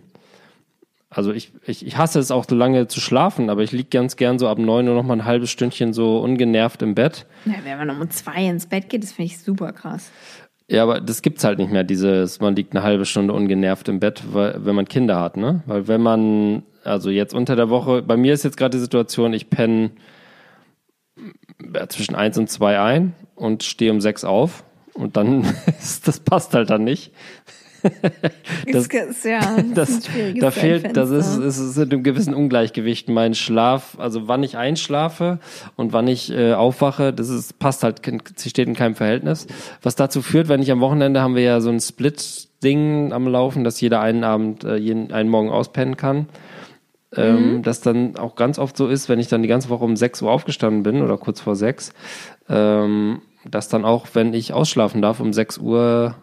[1.10, 4.18] Also ich, ich, ich hasse es auch so lange zu schlafen, aber ich liege ganz
[4.18, 7.26] gern so ab 9 Uhr noch mal ein halbes Stündchen so ungenervt im Bett.
[7.46, 10.12] Ja, wenn man um zwei ins Bett geht, das finde ich super krass.
[10.70, 14.02] Ja, aber das gibt's halt nicht mehr, dieses, man liegt eine halbe Stunde ungenervt im
[14.02, 15.64] Bett, weil, wenn man Kinder hat, ne?
[15.66, 19.34] Weil wenn man also jetzt unter der Woche, bei mir ist jetzt gerade die Situation,
[19.34, 19.92] ich penne
[21.90, 25.46] zwischen eins und zwei ein und stehe um sechs auf und dann
[26.06, 27.12] das passt halt dann nicht.
[28.72, 29.40] das, ist, ja,
[29.74, 34.28] das, das da fehlt, das ist, es ist in einem gewissen Ungleichgewicht mein Schlaf, also
[34.28, 35.40] wann ich einschlafe
[35.76, 38.02] und wann ich äh, aufwache, das ist, passt halt,
[38.36, 39.46] sie steht in keinem Verhältnis.
[39.84, 43.64] Was dazu führt, wenn ich am Wochenende haben wir ja so ein Split-Ding am Laufen,
[43.64, 46.28] dass jeder einen Abend, äh, jeden, einen Morgen auspennen kann
[47.16, 47.64] ähm, mhm.
[47.64, 50.22] das dann auch ganz oft so ist, wenn ich dann die ganze Woche um 6
[50.22, 51.94] Uhr aufgestanden bin oder kurz vor 6,
[52.50, 56.16] ähm, dass dann auch, wenn ich ausschlafen darf, um 6 Uhr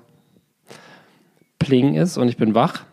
[1.59, 2.85] Pling ist und ich bin wach.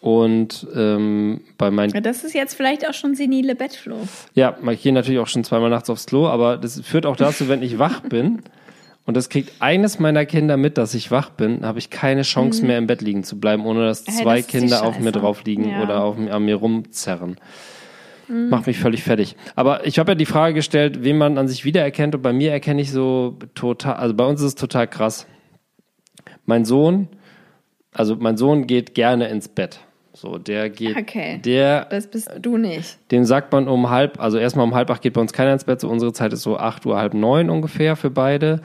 [0.00, 1.92] Und ähm, bei meinen.
[1.92, 3.98] Ja, das ist jetzt vielleicht auch schon senile Bettfloh.
[4.34, 7.48] Ja, ich gehe natürlich auch schon zweimal nachts aufs Klo, aber das führt auch dazu,
[7.48, 8.40] wenn ich wach bin,
[9.06, 12.62] und das kriegt eines meiner Kinder mit, dass ich wach bin, habe ich keine Chance
[12.62, 12.68] mhm.
[12.68, 15.44] mehr im Bett liegen zu bleiben, ohne dass hey, zwei das Kinder auf mir drauf
[15.44, 15.82] liegen ja.
[15.82, 17.36] oder auf, an mir rumzerren.
[18.28, 18.48] Mhm.
[18.50, 19.36] Macht mich völlig fertig.
[19.56, 22.52] Aber ich habe ja die Frage gestellt, wen man an sich wiedererkennt und bei mir
[22.52, 25.26] erkenne ich so total, also bei uns ist es total krass.
[26.44, 27.08] Mein Sohn,
[27.92, 29.80] also mein Sohn geht gerne ins Bett.
[30.20, 30.98] So, der geht.
[30.98, 31.40] Okay.
[31.42, 31.86] Der.
[31.86, 32.98] Das bist du nicht.
[33.10, 35.64] Dem sagt man um halb, also erstmal um halb acht geht bei uns keiner ins
[35.64, 35.80] Bett.
[35.80, 38.60] So unsere Zeit ist so acht Uhr, halb neun ungefähr für beide.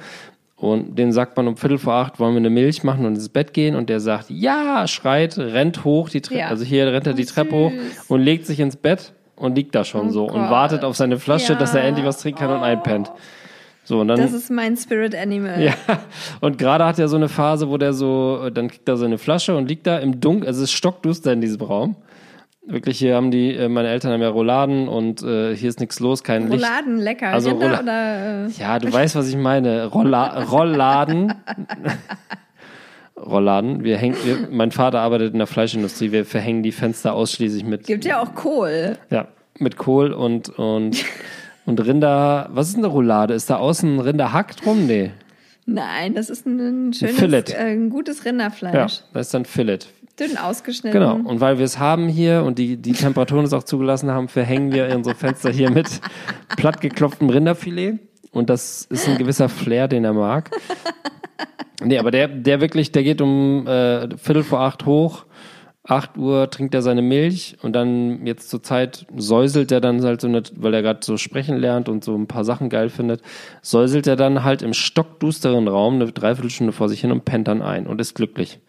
[0.57, 3.29] Und den sagt man um Viertel vor acht, wollen wir eine Milch machen und ins
[3.29, 3.77] Bett gehen.
[3.77, 6.47] Und der sagt, ja, schreit, rennt hoch die Treppe, ja.
[6.47, 7.71] also hier rennt er die oh, Treppe hoch
[8.09, 10.35] und legt sich ins Bett und liegt da schon oh so Gott.
[10.35, 11.59] und wartet auf seine Flasche, ja.
[11.59, 12.55] dass er endlich was trinken kann oh.
[12.55, 13.13] und einpennt.
[13.85, 15.61] So, und dann, Das ist mein Spirit Animal.
[15.61, 15.73] ja,
[16.41, 19.17] und gerade hat er so eine Phase, wo der so, dann kriegt er so eine
[19.17, 21.95] Flasche und liegt da im Dunkeln, also es ist stockduster in diesem Raum.
[22.67, 25.99] Wirklich, hier haben die, äh, meine Eltern haben ja Rouladen und äh, hier ist nichts
[25.99, 26.63] los, kein Licht.
[26.65, 27.27] Rouladen, lecker.
[27.29, 29.85] Also Roula- oder äh, Ja, du weißt, was ich meine.
[29.85, 31.35] Rolla Rollladen.
[33.17, 33.83] Rollladen.
[33.83, 36.11] Wir hängen, wir, mein Vater arbeitet in der Fleischindustrie.
[36.11, 38.97] Wir verhängen die Fenster ausschließlich mit, gibt ja auch Kohl.
[39.09, 39.27] ja,
[39.59, 40.97] mit Kohl und, und,
[41.65, 42.49] und Rinder.
[42.51, 43.34] Was ist eine Roulade?
[43.34, 44.86] Ist da außen Rinderhack drum?
[44.88, 45.12] Nee.
[45.65, 47.43] Nein, das ist ein schönes, Filet.
[47.49, 49.01] äh, ein gutes Ja, Rinderfleisch.
[49.13, 49.80] das ist dann Filet.
[50.19, 50.97] Dünn ausgeschnitten.
[50.99, 51.15] Genau.
[51.15, 54.71] Und weil wir es haben hier und die, die Temperaturen es auch zugelassen haben, verhängen
[54.71, 55.88] wir unsere Fenster hier mit
[56.56, 57.99] plattgeklopftem Rinderfilet.
[58.32, 60.51] Und das ist ein gewisser Flair, den er mag.
[61.84, 65.24] Nee, aber der, der wirklich, der geht um äh, Viertel vor acht hoch.
[65.87, 70.19] Acht Uhr trinkt er seine Milch und dann jetzt zur Zeit säuselt er dann halt
[70.19, 73.21] so, nicht, weil er gerade so sprechen lernt und so ein paar Sachen geil findet,
[73.61, 77.61] säuselt er dann halt im stockdusteren Raum eine Dreiviertelstunde vor sich hin und pennt dann
[77.61, 78.59] ein und ist glücklich.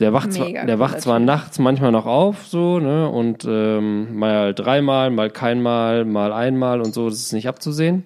[0.00, 4.52] Der wacht, zwar, der wacht zwar nachts manchmal noch auf, so, ne, und ähm, mal
[4.52, 8.04] dreimal, mal keinmal, mal einmal und so, das ist nicht abzusehen.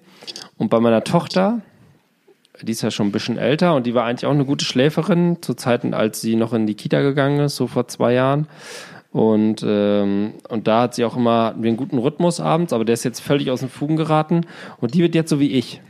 [0.57, 1.61] Und bei meiner Tochter,
[2.61, 5.41] die ist ja schon ein bisschen älter und die war eigentlich auch eine gute Schläferin
[5.41, 8.47] zu Zeiten, als sie noch in die Kita gegangen ist, so vor zwei Jahren.
[9.11, 12.93] Und, ähm, und da hat sie auch immer wir einen guten Rhythmus abends, aber der
[12.93, 14.45] ist jetzt völlig aus den Fugen geraten.
[14.79, 15.81] Und die wird jetzt so wie ich.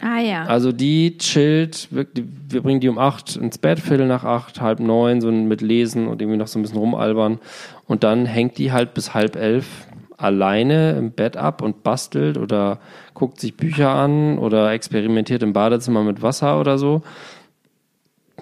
[0.00, 0.44] Ah ja.
[0.44, 4.80] Also die chillt, wirklich, wir bringen die um acht ins Bett, Viertel nach acht, halb
[4.80, 7.38] neun, so mit Lesen und irgendwie noch so ein bisschen rumalbern.
[7.86, 9.87] Und dann hängt die halt bis halb elf
[10.18, 12.78] alleine im Bett ab und bastelt oder
[13.14, 17.02] guckt sich Bücher an oder experimentiert im Badezimmer mit Wasser oder so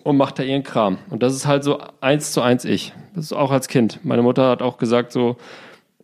[0.02, 0.98] und macht da ihren Kram.
[1.10, 2.92] Und das ist halt so eins zu eins ich.
[3.14, 4.00] Das ist auch als Kind.
[4.02, 5.36] Meine Mutter hat auch gesagt, so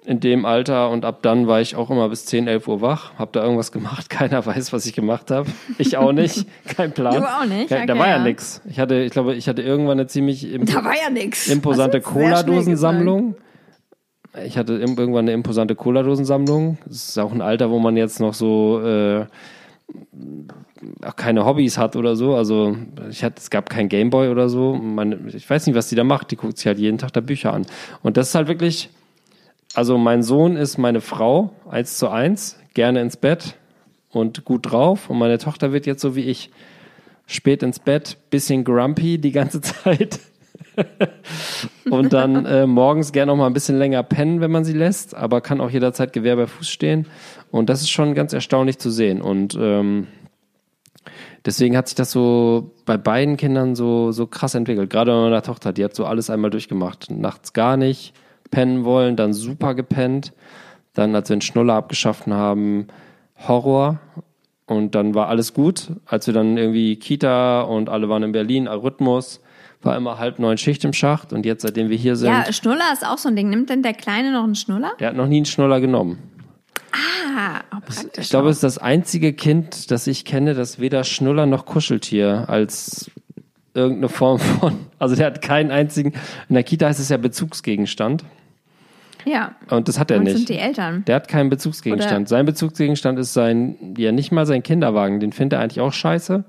[0.05, 3.13] in dem Alter und ab dann war ich auch immer bis 10, 11 Uhr wach,
[3.19, 5.49] hab da irgendwas gemacht, keiner weiß, was ich gemacht habe.
[5.79, 7.15] Ich auch nicht, kein Plan.
[7.15, 7.69] Du auch nicht?
[7.69, 8.23] Kein, da Okay, war ja, ja.
[8.23, 8.61] nix.
[8.69, 11.09] Ich hatte, ich glaube, ich hatte irgendwann eine ziemlich imp da war ja
[11.53, 13.37] imposante Cola-Dosensammlung.
[14.45, 16.79] Ich hatte irgendwann eine imposante Cola-Dosensammlung.
[16.87, 19.27] Das ist auch ein Alter, wo man jetzt noch so äh,
[21.05, 22.35] auch keine Hobbys hat oder so.
[22.35, 22.77] Also
[23.11, 24.75] ich hatte, es gab kein Gameboy oder so.
[24.75, 26.31] Meine, ich weiß nicht, was die da macht.
[26.31, 27.67] Die guckt sich halt jeden Tag da Bücher an.
[28.03, 28.89] Und das ist halt wirklich,
[29.75, 33.57] also mein Sohn ist meine Frau, eins zu eins, gerne ins Bett
[34.11, 35.11] und gut drauf.
[35.11, 36.51] Und meine Tochter wird jetzt so wie ich.
[37.27, 40.21] Spät ins Bett, bisschen grumpy die ganze Zeit.
[41.91, 45.15] und dann äh, morgens gerne noch mal ein bisschen länger pennen, wenn man sie lässt,
[45.15, 47.07] aber kann auch jederzeit Gewehr bei Fuß stehen.
[47.51, 49.21] Und das ist schon ganz erstaunlich zu sehen.
[49.21, 50.07] Und ähm,
[51.45, 54.91] deswegen hat sich das so bei beiden Kindern so, so krass entwickelt.
[54.91, 57.11] Gerade bei meiner Tochter, die hat so alles einmal durchgemacht.
[57.11, 58.15] Nachts gar nicht
[58.51, 60.33] pennen wollen, dann super gepennt.
[60.95, 62.87] Dann, als wir den Schnuller abgeschaffen haben,
[63.47, 63.99] Horror.
[64.67, 65.93] Und dann war alles gut.
[66.07, 69.42] Als wir dann irgendwie Kita und alle waren in Berlin, Rhythmus,
[69.85, 71.33] war immer halb neun Schicht im Schacht.
[71.33, 73.51] Und jetzt, seitdem wir hier sind, Ja, Schnuller ist auch so ein Ding.
[73.51, 74.93] Nimmt denn der Kleine noch einen Schnuller?
[75.01, 76.19] der hat noch nie einen Schnuller genommen.
[76.93, 78.25] Ah, oh, praktisch.
[78.25, 82.45] Ich glaube, es ist das einzige Kind, das ich kenne, das weder Schnuller noch Kuscheltier
[82.49, 83.11] als
[83.75, 84.75] irgendeine Form von.
[84.99, 86.13] Also der hat keinen einzigen.
[86.49, 88.25] In der Kita heißt es ja Bezugsgegenstand.
[89.25, 89.55] ja.
[89.71, 90.37] Und das hat er Und nicht.
[90.37, 91.05] sind die Eltern.
[91.07, 92.21] Der hat keinen Bezugsgegenstand.
[92.23, 95.21] Oder- Sein Bezugsgegenstand ist sein, ja nicht mal sein Kinderwagen.
[95.21, 96.45] Den findet er eigentlich auch scheiße.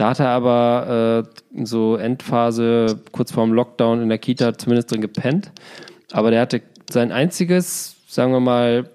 [0.00, 5.02] Da hat er aber äh, so Endphase, kurz vorm Lockdown in der Kita zumindest drin
[5.02, 5.50] gepennt.
[6.10, 8.88] Aber der hatte sein einziges, sagen wir mal,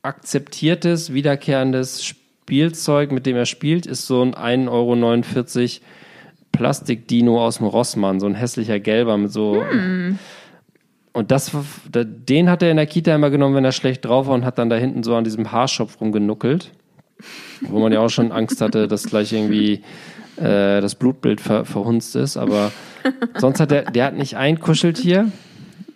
[0.00, 5.84] akzeptiertes, wiederkehrendes Spielzeug, mit dem er spielt, ist so ein 1,49 Euro
[6.52, 9.62] Plastikdino aus dem Rossmann, so ein hässlicher gelber mit so.
[11.12, 11.50] Und das,
[11.92, 14.46] da- den hat er in der Kita immer genommen, wenn er schlecht drauf war und
[14.46, 16.72] hat dann da hinten so an diesem Haarschopf rumgenuckelt.
[17.60, 19.82] Wo man ja auch schon Angst hatte, dass gleich irgendwie
[20.36, 22.36] äh, das Blutbild ver, verhunzt ist.
[22.36, 22.72] Aber
[23.38, 25.30] sonst hat der, der hat nicht ein Kuscheltier.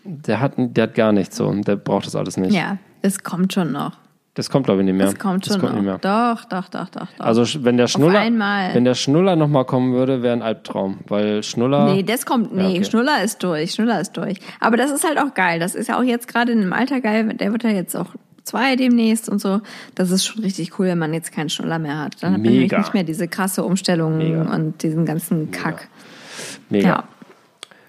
[0.05, 1.53] Der hat, der hat gar nichts so.
[1.53, 2.53] Der braucht das alles nicht.
[2.53, 3.93] Ja, es kommt schon noch.
[4.35, 5.09] Das kommt, glaube ich, nicht mehr.
[5.09, 5.83] Es kommt schon kommt noch.
[5.83, 5.99] nicht mehr.
[5.99, 7.25] Doch, doch, doch, doch, doch.
[7.25, 11.43] Also wenn der Schnuller, wenn der Schnuller noch mal kommen würde, wäre ein Albtraum, weil
[11.43, 11.93] Schnuller.
[11.93, 12.85] Nee, das kommt, nee, Ja, okay.
[12.85, 14.39] Schnuller ist durch, Schnuller ist durch.
[14.61, 15.59] Aber das ist halt auch geil.
[15.59, 17.35] Das ist ja auch jetzt gerade in dem Alter geil.
[17.35, 19.61] Der wird ja jetzt auch zwei demnächst und so.
[19.95, 22.23] Das ist schon richtig cool, wenn man jetzt keinen Schnuller mehr hat.
[22.23, 22.79] Dann hat man nämlich Mega.
[22.79, 24.43] nicht mehr diese krasse Umstellung Mega.
[24.55, 25.89] und diesen ganzen Kack.
[26.69, 26.89] Mega.
[26.89, 27.05] Ja.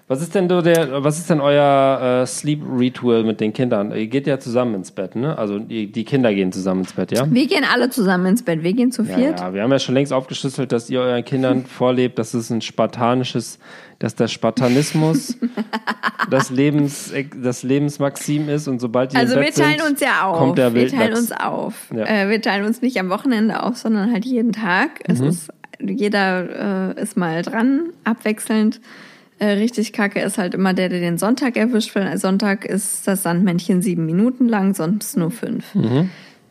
[0.08, 3.92] Was ist denn so der, was ist denn euer äh, Sleep Ritual mit den Kindern?
[3.92, 5.38] Ihr geht ja zusammen ins Bett, ne?
[5.38, 7.24] Also die, Kinder gehen zusammen ins Bett, ja?
[7.30, 8.62] Wir gehen alle zusammen ins Bett.
[8.62, 9.40] Wir gehen zu Ja, viert.
[9.40, 12.60] ja, wir haben ja schon längst aufgeschlüsselt, dass ihr euren Kindern vorlebt, dass es ein
[12.60, 13.58] spartanisches,
[14.00, 15.38] dass der Spartanismus
[16.30, 20.24] das Lebens, das Lebensmaxim ist und sobald die Also wir Bett teilen sind, uns ja
[20.24, 20.36] auf.
[20.38, 21.74] kommt der wir teilen uns auf.
[21.94, 22.04] Ja.
[22.04, 25.00] Äh, wir teilen uns nicht am Wochenende auf, sondern halt jeden Tag.
[25.04, 25.28] Es Mhm.
[25.28, 28.80] ist, jeder äh, ist mal dran, abwechselnd.
[29.42, 33.24] Äh, richtig kacke ist halt immer der, der den Sonntag erwischt, weil Sonntag ist das
[33.24, 35.74] Sandmännchen sieben Minuten lang, sonst nur fünf.
[35.74, 36.10] Mhm.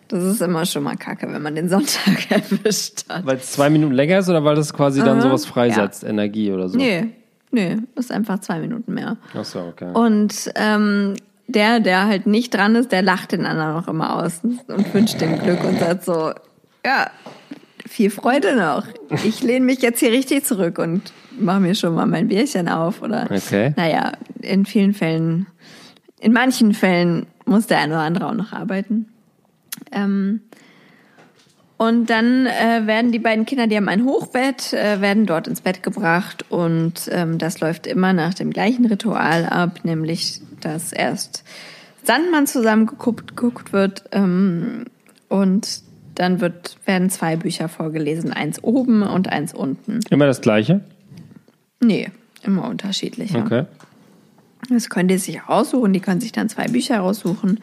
[0.10, 3.26] Das ist immer schon mal kacke, wenn man den Sonntag erwischt hat.
[3.26, 6.68] Weil es zwei Minuten länger ist oder weil das quasi dann sowas freisetzt, Energie oder
[6.68, 6.78] so?
[6.78, 7.08] Nee,
[7.52, 9.16] nee, ist einfach zwei Minuten mehr.
[9.34, 9.94] Ach so, okay.
[9.94, 11.14] Und ähm,
[11.48, 15.22] der, der halt nicht dran ist, der lacht den anderen auch immer aus und wünscht
[15.22, 16.34] dem Glück und sagt so,
[16.86, 17.10] ja,
[17.92, 18.88] viel Freude noch.
[19.26, 23.02] Ich lehne mich jetzt hier richtig zurück und mache mir schon mal mein Bierchen auf.
[23.02, 23.74] Oder Okay.
[23.76, 25.46] naja, in vielen Fällen,
[26.20, 29.08] in manchen Fällen muss der eine oder andere auch noch arbeiten.
[29.92, 30.42] Ähm,
[31.78, 35.62] und dann äh, werden die beiden Kinder, die haben ein Hochbett, äh, werden dort ins
[35.62, 41.44] Bett gebracht und ähm, das läuft immer nach dem gleichen Ritual ab, nämlich dass erst
[42.04, 44.86] Sandmann zusammengeguckt geguckt wird ähm,
[45.28, 45.82] und
[46.16, 50.00] dann wird, werden zwei Bücher vorgelesen, eins oben und eins unten.
[50.10, 50.82] Immer das Gleiche?
[51.80, 52.12] Nee,
[52.44, 53.36] immer unterschiedlich.
[53.36, 53.66] Okay.
[54.70, 57.60] Das können die sich aussuchen, die können sich dann zwei Bücher raussuchen.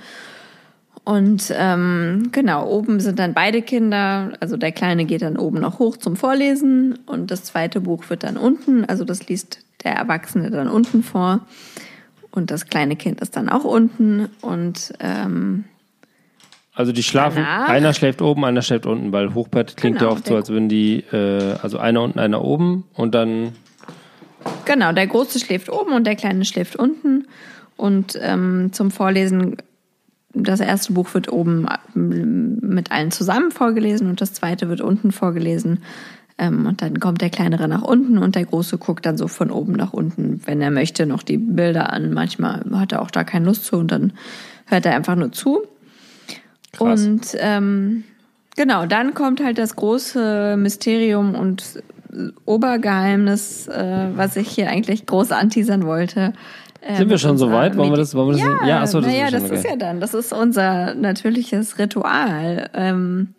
[1.05, 5.79] Und ähm, genau, oben sind dann beide Kinder, also der Kleine geht dann oben noch
[5.79, 10.51] hoch zum Vorlesen und das zweite Buch wird dann unten, also das liest der Erwachsene
[10.51, 11.47] dann unten vor
[12.31, 15.65] und das kleine Kind ist dann auch unten und ähm,
[16.79, 20.17] Also die schlafen, Danach- einer schläft oben, einer schläft unten, weil Hochbett klingt Genau, ja
[20.17, 23.51] oft so, als würden die, äh, also einer unten, einer oben und dann,
[24.65, 27.27] Genau, der Große schläft oben und der Kleine schläft unten.
[27.77, 29.57] Und ähm, zum Vorlesen,
[30.33, 35.11] das erste Buch wird oben ähm, mit allen zusammen vorgelesen und das zweite wird unten
[35.11, 35.83] vorgelesen.
[36.39, 39.51] Ähm, und dann kommt der Kleinere nach unten und der Große guckt dann so von
[39.51, 42.13] oben nach unten, wenn er möchte, noch die Bilder an.
[42.13, 44.13] Manchmal hat er auch da keine Lust zu und dann
[44.67, 45.63] hört er einfach nur zu.
[46.73, 47.07] Krass.
[47.07, 48.05] Und ähm,
[48.57, 51.83] genau, dann kommt halt das große Mysterium und
[52.45, 56.33] Obergeheimnis, äh, was ich hier eigentlich groß anteasern wollte.
[56.81, 57.77] Äh, sind wir mit schon so weit?
[57.77, 59.77] Wollen wir das, wollen wir das, ja, ja achso, das naja, ist das ist ja
[59.77, 62.71] dann, das ist unser natürliches Ritual.
[62.75, 63.35] Ähm,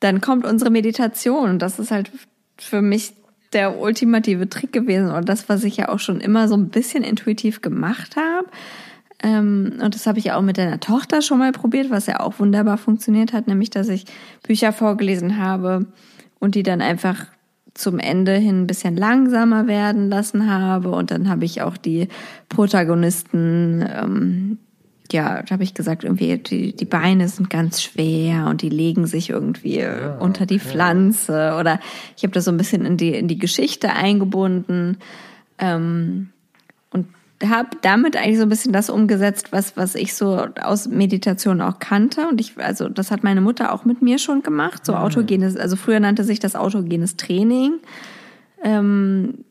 [0.00, 1.58] dann kommt unsere Meditation.
[1.58, 2.10] Das ist halt
[2.58, 3.14] für mich
[3.52, 7.02] der ultimative Trick gewesen und das, was ich ja auch schon immer so ein bisschen
[7.04, 8.48] intuitiv gemacht habe.
[9.24, 12.38] Ähm, und das habe ich auch mit deiner Tochter schon mal probiert, was ja auch
[12.38, 14.04] wunderbar funktioniert hat, nämlich dass ich
[14.46, 15.86] Bücher vorgelesen habe
[16.40, 17.26] und die dann einfach
[17.72, 20.90] zum Ende hin ein bisschen langsamer werden lassen habe.
[20.90, 22.08] Und dann habe ich auch die
[22.50, 24.58] Protagonisten, ähm,
[25.10, 29.06] ja, da habe ich gesagt, irgendwie, die, die Beine sind ganz schwer und die legen
[29.06, 29.84] sich irgendwie
[30.20, 31.56] unter die Pflanze.
[31.58, 31.80] Oder
[32.16, 34.98] ich habe das so ein bisschen in die, in die Geschichte eingebunden.
[35.58, 36.28] Ähm,
[36.90, 37.06] und
[37.48, 41.78] habe damit eigentlich so ein bisschen das umgesetzt, was, was ich so aus Meditation auch
[41.78, 42.28] kannte.
[42.28, 45.76] Und ich, also das hat meine Mutter auch mit mir schon gemacht, so autogenes, also
[45.76, 47.80] früher nannte sich das autogenes Training.
[48.62, 49.44] Ähm,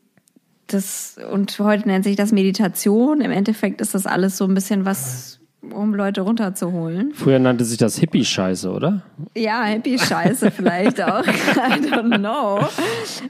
[0.66, 3.20] das, und heute nennt sich das Meditation.
[3.20, 5.40] Im Endeffekt ist das alles so ein bisschen was,
[5.72, 7.12] um Leute runterzuholen.
[7.14, 9.02] Früher nannte sich das Hippie-Scheiße, oder?
[9.36, 11.24] Ja, Happy-Scheiße vielleicht auch.
[11.26, 12.60] I don't know.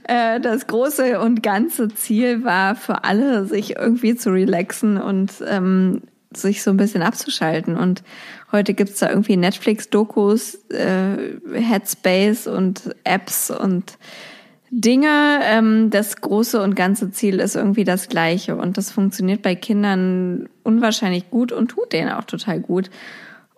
[0.04, 6.02] Äh, Das große und ganze Ziel war für alle, sich irgendwie zu relaxen und ähm,
[6.34, 7.76] sich so ein bisschen abzuschalten.
[7.76, 8.02] Und
[8.52, 11.16] heute gibt's da irgendwie Netflix-Dokus, äh,
[11.54, 13.98] Headspace und Apps und
[14.80, 15.40] Dinge.
[15.42, 18.56] Ähm, das große und ganze Ziel ist irgendwie das gleiche.
[18.56, 22.90] Und das funktioniert bei Kindern unwahrscheinlich gut und tut denen auch total gut.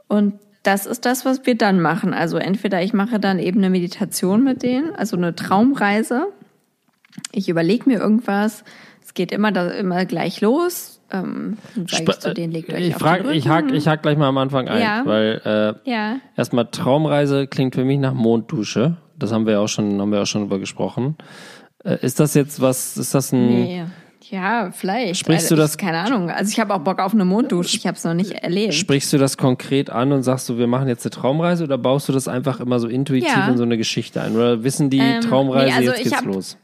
[0.09, 2.13] Und das ist das, was wir dann machen.
[2.13, 6.27] Also entweder ich mache dann eben eine Meditation mit denen, also eine Traumreise.
[7.33, 8.65] Ich überlege mir irgendwas.
[9.03, 11.01] Es geht immer da, immer gleich los.
[11.13, 14.39] Ähm, ich zu denen, legt euch ich frag, ich hake ich hak gleich mal am
[14.39, 15.03] Anfang ein, Ja.
[15.07, 15.41] weil
[15.87, 16.17] äh, Ja.
[16.37, 18.97] erstmal Traumreise klingt für mich nach Monddusche.
[19.19, 21.17] Das haben wir ja auch schon, haben wir auch schon drüber gesprochen.
[21.85, 22.97] Äh, ist das jetzt was?
[22.97, 23.47] Ist das ein?
[23.47, 23.85] Nee.
[24.29, 25.19] Ja, vielleicht.
[25.21, 26.31] Sprichst also, du das- Ich, keine Ahnung.
[26.31, 27.77] Also ich habe auch Bock auf eine Monddusche.
[27.77, 28.75] Ich habe es noch nicht erlebt.
[28.75, 32.09] Sprichst du das konkret an und sagst du, wir machen jetzt eine Traumreise oder baust
[32.09, 33.47] du das einfach immer so intuitiv Ja.
[33.49, 34.35] in so eine Geschichte ein?
[34.35, 36.57] Oder wissen die Ähm, Traumreise, nee, also jetzt geht's hab- los?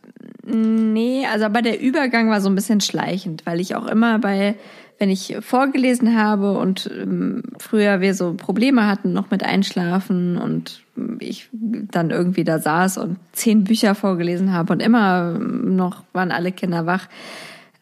[0.45, 4.57] Nee, also aber der Übergang war so ein bisschen schleichend, weil ich auch immer bei,
[4.99, 10.82] wenn ich vorgelesen habe und ähm, früher wir so Probleme hatten noch mit Einschlafen und
[11.19, 16.53] ich dann irgendwie da saß und zehn Bücher vorgelesen habe und immer noch waren alle
[16.53, 17.09] Kinder wach,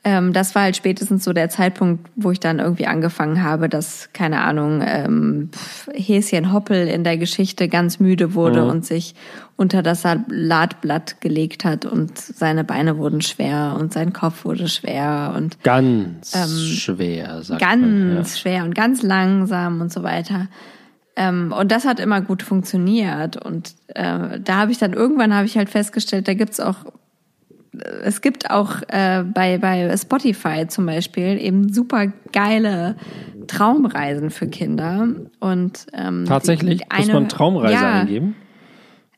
[0.03, 4.09] ähm, das war halt spätestens so der Zeitpunkt, wo ich dann irgendwie angefangen habe, dass,
[4.15, 5.51] keine Ahnung, ähm,
[5.93, 8.71] Häschen Hoppel in der Geschichte ganz müde wurde mhm.
[8.71, 9.15] und sich
[9.57, 15.35] unter das Salatblatt gelegt hat und seine Beine wurden schwer und sein Kopf wurde schwer
[15.37, 18.25] und ganz ähm, schwer, sagt ganz man, ja.
[18.25, 20.49] schwer und ganz langsam und so weiter.
[21.17, 23.37] Ähm, und das hat immer gut funktioniert.
[23.37, 26.85] Und äh, da habe ich dann irgendwann habe ich halt festgestellt, da gibt's auch
[28.03, 32.97] es gibt auch äh, bei, bei Spotify zum Beispiel eben super geile
[33.47, 35.09] Traumreisen für Kinder.
[35.39, 38.35] Und ähm, tatsächlich eine, muss man Traumreise ja, eingeben.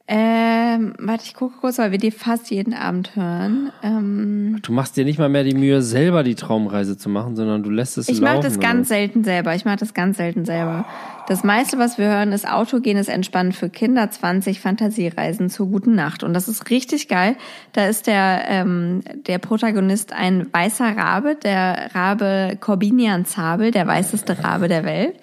[0.08, 3.70] Ähm, warte, ich gucke kurz, weil wir die fast jeden Abend hören.
[3.82, 7.62] Ähm, du machst dir nicht mal mehr die Mühe, selber die Traumreise zu machen, sondern
[7.62, 8.24] du lässt es ich laufen.
[8.24, 8.96] Ich mache das ganz oder?
[8.96, 9.54] selten selber.
[9.54, 10.84] Ich mache das ganz selten selber.
[11.32, 16.24] Das meiste, was wir hören, ist autogenes Entspannen für Kinder, 20 Fantasiereisen zur guten Nacht.
[16.24, 17.36] Und das ist richtig geil.
[17.72, 24.44] Da ist der, ähm, der Protagonist ein weißer Rabe, der Rabe Corbinian Zabel, der weißeste
[24.44, 25.14] Rabe der Welt.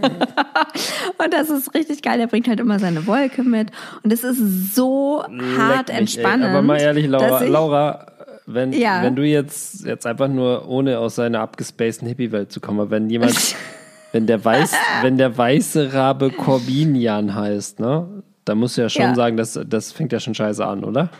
[1.18, 2.16] und das ist richtig geil.
[2.16, 3.68] Der bringt halt immer seine Wolke mit.
[4.02, 6.46] Und es ist so Leck hart mich, entspannend.
[6.46, 6.50] Ey.
[6.52, 8.06] Aber mal ehrlich, Laura, Laura
[8.50, 9.02] wenn, ja.
[9.02, 13.36] wenn du jetzt, jetzt einfach nur, ohne aus seiner abgespaceden Hippie-Welt zu kommen, wenn jemand,
[14.12, 19.02] wenn der weiß, wenn der weiße Rabe Corbinian heißt, ne, dann musst du ja schon
[19.02, 19.14] ja.
[19.14, 21.10] sagen, das, das fängt ja schon scheiße an, oder?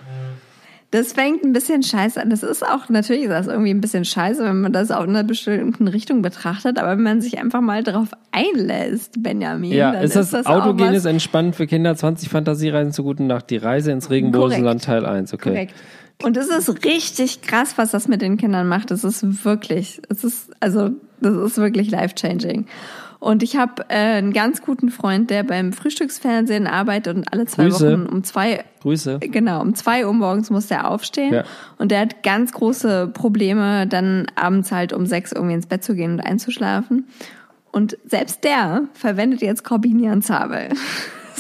[0.91, 2.30] Das fängt ein bisschen scheiße an.
[2.30, 5.11] Das ist auch, natürlich ist das irgendwie ein bisschen scheiße, wenn man das auch in
[5.11, 6.78] einer bestimmten Richtung betrachtet.
[6.78, 9.70] Aber wenn man sich einfach mal darauf einlässt, Benjamin.
[9.72, 13.59] Ja, ist das, ist das autogenes Entspannen für Kinder, 20 Fantasiereisen zur guten Nacht, die
[13.59, 15.51] Reise ins Regenbogenland Teil 1, okay.
[15.51, 15.74] Korrekt.
[16.22, 18.91] Und es ist richtig krass, was das mit den Kindern macht.
[18.91, 22.66] Es ist wirklich, es ist, also, das ist wirklich life-changing.
[23.20, 27.64] Und ich habe äh, einen ganz guten Freund, der beim Frühstücksfernsehen arbeitet und alle zwei
[27.64, 27.92] Grüße.
[27.92, 29.18] Wochen um zwei Grüße.
[29.20, 31.34] Genau, um zwei Uhr morgens muss der aufstehen.
[31.34, 31.44] Ja.
[31.78, 35.96] Und der hat ganz große Probleme, dann abends halt um sechs irgendwie ins Bett zu
[35.96, 37.06] gehen und einzuschlafen.
[37.72, 40.70] Und selbst der verwendet jetzt Corbinian-Zabel.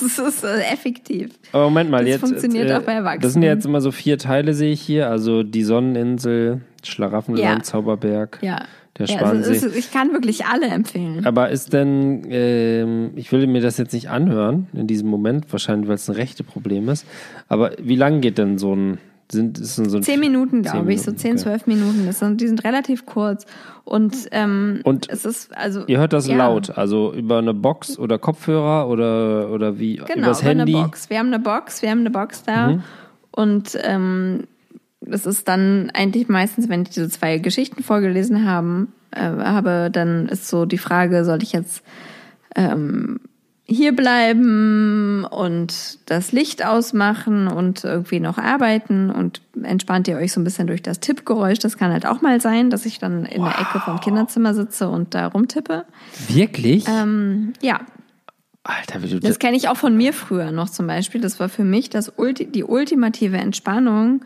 [0.00, 1.32] Das ist äh, effektiv.
[1.50, 2.20] Aber Moment mal, das jetzt.
[2.20, 3.22] funktioniert äh, auch bei Erwachsenen.
[3.22, 5.10] Das sind ja jetzt immer so vier Teile, sehe ich hier.
[5.10, 7.62] Also die Sonneninsel, Schlaraffenland, ja.
[7.64, 8.38] Zauberberg.
[8.40, 8.60] Ja.
[8.98, 11.24] Der ja, also ich kann wirklich alle empfehlen.
[11.24, 15.88] Aber ist denn, ähm, ich will mir das jetzt nicht anhören in diesem Moment, wahrscheinlich
[15.88, 17.06] weil es ein rechte Problem ist.
[17.48, 18.98] Aber wie lang geht denn so ein
[19.30, 21.40] sind ist so zehn Minuten, glaube ich, so zehn, okay.
[21.40, 22.06] zwölf Minuten.
[22.06, 23.44] Das sind, die sind relativ kurz
[23.84, 26.36] und ähm, und es ist also ihr hört das ja.
[26.36, 30.74] laut, also über eine Box oder Kopfhörer oder oder wie genau, übers über Handy.
[30.74, 31.10] Eine Box.
[31.10, 32.82] Wir haben eine Box, wir haben eine Box da mhm.
[33.32, 34.44] und ähm,
[35.00, 40.26] das ist dann eigentlich meistens, wenn ich diese zwei Geschichten vorgelesen haben, äh, habe, dann
[40.26, 41.82] ist so die Frage, soll ich jetzt
[42.56, 43.20] ähm,
[43.70, 50.40] hier bleiben und das Licht ausmachen und irgendwie noch arbeiten und entspannt ihr euch so
[50.40, 51.58] ein bisschen durch das Tippgeräusch.
[51.58, 53.52] Das kann halt auch mal sein, dass ich dann in wow.
[53.52, 55.84] der Ecke vom Kinderzimmer sitze und da rumtippe.
[56.28, 56.86] Wirklich?
[56.88, 57.80] Ähm, ja.
[58.64, 61.20] Alter, wie du das kenne ich auch von mir früher noch zum Beispiel.
[61.20, 64.22] Das war für mich das Ulti die ultimative Entspannung,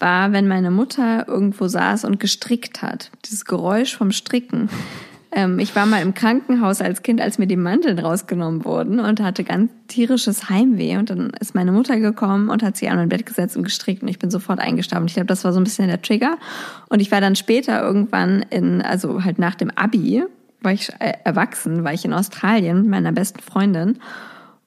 [0.00, 3.10] war, wenn meine Mutter irgendwo saß und gestrickt hat.
[3.24, 4.68] Dieses Geräusch vom Stricken.
[5.32, 9.20] Ähm, ich war mal im Krankenhaus als Kind, als mir die Mandeln rausgenommen wurden und
[9.20, 10.96] hatte ganz tierisches Heimweh.
[10.96, 14.02] Und dann ist meine Mutter gekommen und hat sie an mein Bett gesetzt und gestrickt
[14.02, 15.06] und ich bin sofort eingeschlafen.
[15.06, 16.38] Ich glaube, das war so ein bisschen der Trigger.
[16.88, 20.24] Und ich war dann später irgendwann in, also halt nach dem Abi,
[20.62, 23.98] war ich äh, erwachsen, war ich in Australien mit meiner besten Freundin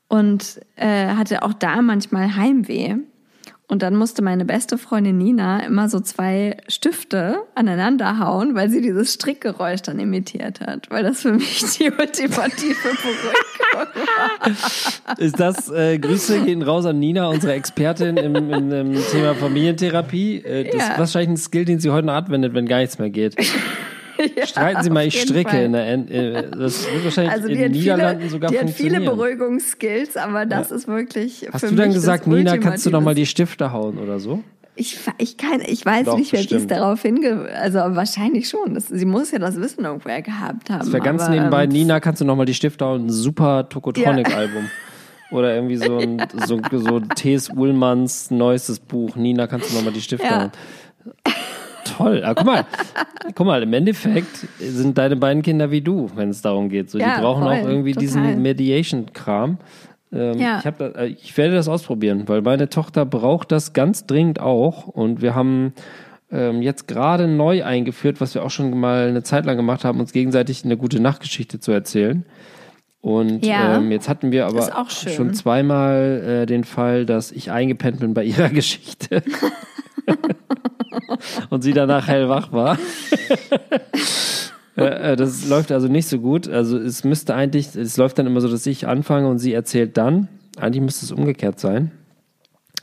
[0.08, 2.98] und äh, hatte auch da manchmal Heimweh.
[3.74, 8.82] Und dann musste meine beste Freundin Nina immer so zwei Stifte aneinander hauen, weil sie
[8.82, 14.04] dieses Strickgeräusch dann imitiert hat, weil das für mich die ultimative Beruhigung
[15.08, 15.18] war.
[15.18, 20.44] Ist das, äh, Grüße gehen raus an Nina, unsere Expertin im, im, im Thema Familientherapie.
[20.44, 20.92] Äh, das ja.
[20.92, 23.36] ist wahrscheinlich ein Skill, den sie heute noch anwendet, wenn gar nichts mehr geht.
[24.36, 25.50] ja, Streiten Sie mal, ich stricke.
[25.50, 25.64] Fall.
[25.64, 29.02] In der, äh, das wird wahrscheinlich also in den Niederlanden viele, sogar die funktionieren.
[29.02, 30.76] Die hat viele Beruhigungsskills, aber das ja.
[30.76, 34.20] ist wirklich Hast du dann gesagt, Nina, kannst du noch mal die Stifte hauen oder
[34.20, 34.44] so?
[34.76, 37.48] Ich, ich, kann, ich weiß Doch, nicht, wer dies darauf hinge...
[37.56, 38.74] Also wahrscheinlich schon.
[38.74, 40.80] Das, sie muss ja das Wissen irgendwoher gehabt haben.
[40.80, 43.06] Das wäre ganz aber, nebenbei, ähm, Nina, kannst du noch mal die Stifte hauen?
[43.06, 44.64] Ein super Tokotronic-Album.
[44.64, 45.38] Ja.
[45.38, 47.50] Oder irgendwie so ein so, so T.S.
[47.50, 49.16] Ullmanns neuestes Buch.
[49.16, 50.42] Nina, kannst du noch mal die Stifte ja.
[50.42, 50.52] hauen?
[51.98, 52.24] Toll.
[52.24, 52.66] Ah, guck mal,
[53.36, 56.90] guck mal, im Endeffekt sind deine beiden Kinder wie du, wenn es darum geht.
[56.90, 58.02] So, ja, die brauchen voll, auch irgendwie total.
[58.02, 59.58] diesen Mediation-Kram.
[60.12, 60.58] Ähm, ja.
[60.64, 64.88] ich, da, äh, ich werde das ausprobieren, weil meine Tochter braucht das ganz dringend auch.
[64.88, 65.74] Und wir haben
[66.32, 70.00] ähm, jetzt gerade neu eingeführt, was wir auch schon mal eine Zeit lang gemacht haben,
[70.00, 72.26] uns gegenseitig eine gute Nachtgeschichte zu erzählen.
[73.02, 78.00] Und ja, ähm, jetzt hatten wir aber schon zweimal äh, den Fall, dass ich eingepennt
[78.00, 79.22] bin bei ihrer Geschichte.
[81.50, 82.78] und sie danach hellwach war.
[84.76, 86.50] Äh, äh, das läuft also nicht so gut.
[86.50, 89.98] Also es müsste eigentlich, es läuft dann immer so, dass ich anfange und sie erzählt
[89.98, 90.30] dann.
[90.58, 91.92] Eigentlich müsste es umgekehrt sein,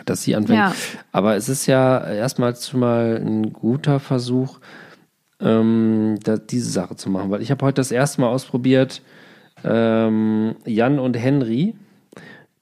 [0.07, 0.59] dass sie anfängt.
[0.59, 0.74] Ja.
[1.12, 4.61] Aber es ist ja erstmal schon mal ein guter Versuch,
[5.41, 7.30] ähm, da, diese Sache zu machen.
[7.30, 9.03] Weil ich habe heute das erste Mal ausprobiert,
[9.64, 11.74] ähm, Jan und Henry,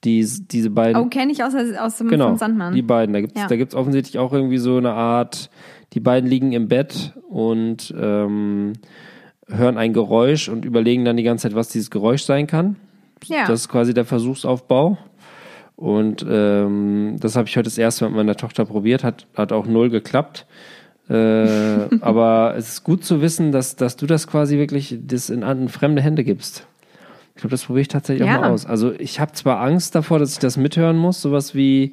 [0.05, 1.01] die, diese beiden.
[1.03, 2.75] Oh, kenne ich aus, aus dem Genau, Sandmann.
[2.75, 3.13] die beiden.
[3.13, 3.47] Da gibt's Ja.
[3.49, 5.51] da gibt's offensichtlich auch irgendwie so eine Art,
[5.93, 8.75] die beiden liegen im Bett und ähm,
[9.49, 12.77] hören ein Geräusch und überlegen dann die ganze Zeit, was dieses Geräusch sein kann.
[13.27, 13.47] ja.
[13.47, 14.99] Das ist quasi der Versuchsaufbau.
[15.75, 19.53] Und ähm, das habe ich heute das erste Mal mit meiner Tochter probiert, hat, hat
[19.53, 20.45] auch null geklappt.
[21.09, 21.15] Äh,
[22.01, 25.69] aber es ist gut zu wissen, dass, dass du das quasi wirklich das in, an
[25.69, 26.67] fremde Hände gibst.
[27.39, 28.41] Ich glaube, das probiere ich tatsächlich auch Ja.
[28.41, 28.67] mal aus.
[28.67, 31.93] Also ich habe zwar Angst davor, dass ich das mithören muss, sowas wie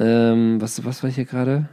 [0.00, 1.68] ähm, was, was war ich hier gerade?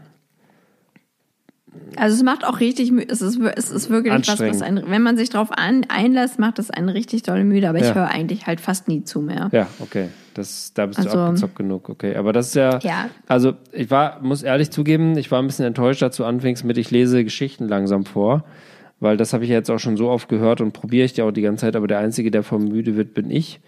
[1.96, 3.08] Also es macht auch richtig müde.
[3.12, 6.60] Es ist, es ist wirklich was, was ein, wenn man sich drauf an, einlässt, macht
[6.60, 7.70] es einen richtig doll müde.
[7.70, 7.90] Aber Ja.
[7.90, 9.50] ich höre eigentlich halt fast nie zu mehr.
[9.52, 10.10] Ja, okay.
[10.36, 12.16] Das, da bist du Also- abgezockt genug, okay.
[12.18, 13.10] Aber das ist ja, Ja.
[13.28, 16.92] also ich war, muss ehrlich zugeben, ich war ein bisschen enttäuscht dazu anfängst mit, ich
[16.92, 18.44] lese Geschichten langsam vor,
[19.00, 21.26] weil das habe ich ja jetzt auch schon so oft gehört und probiere ich ja
[21.26, 23.60] auch die ganze Zeit, aber der Einzige, der vom müde wird, bin ich.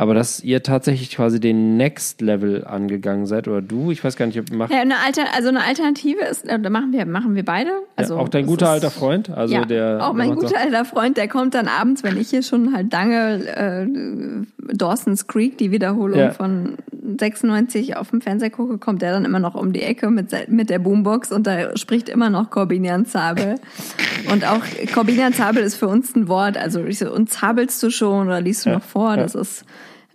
[0.00, 4.24] Aber dass ihr tatsächlich quasi den Next Level angegangen seid oder du, ich weiß gar
[4.24, 7.34] nicht, ob macht Ja, eine Alter, also eine Alternative ist, äh, da machen wir, machen
[7.34, 7.70] wir beide.
[7.96, 10.86] Also ja, auch dein guter ist- alter Freund, also ja, der auch mein guter alter
[10.86, 15.70] Freund, der kommt dann abends, wenn ich hier schon halt lange äh, Dawson's Creek, die
[15.70, 16.30] Wiederholung Ja.
[16.30, 16.78] von
[17.18, 20.70] 96 auf dem Fernseher gucke, kommt der dann immer noch um die Ecke mit, mit
[20.70, 23.56] der Boombox und da spricht immer noch Corbinian Zabel.
[24.32, 24.60] und auch
[24.94, 28.40] Corbinian Zabel ist für uns ein Wort, also ich so, und zabelst du schon oder
[28.40, 29.16] liest du noch vor?
[29.18, 29.64] Das ist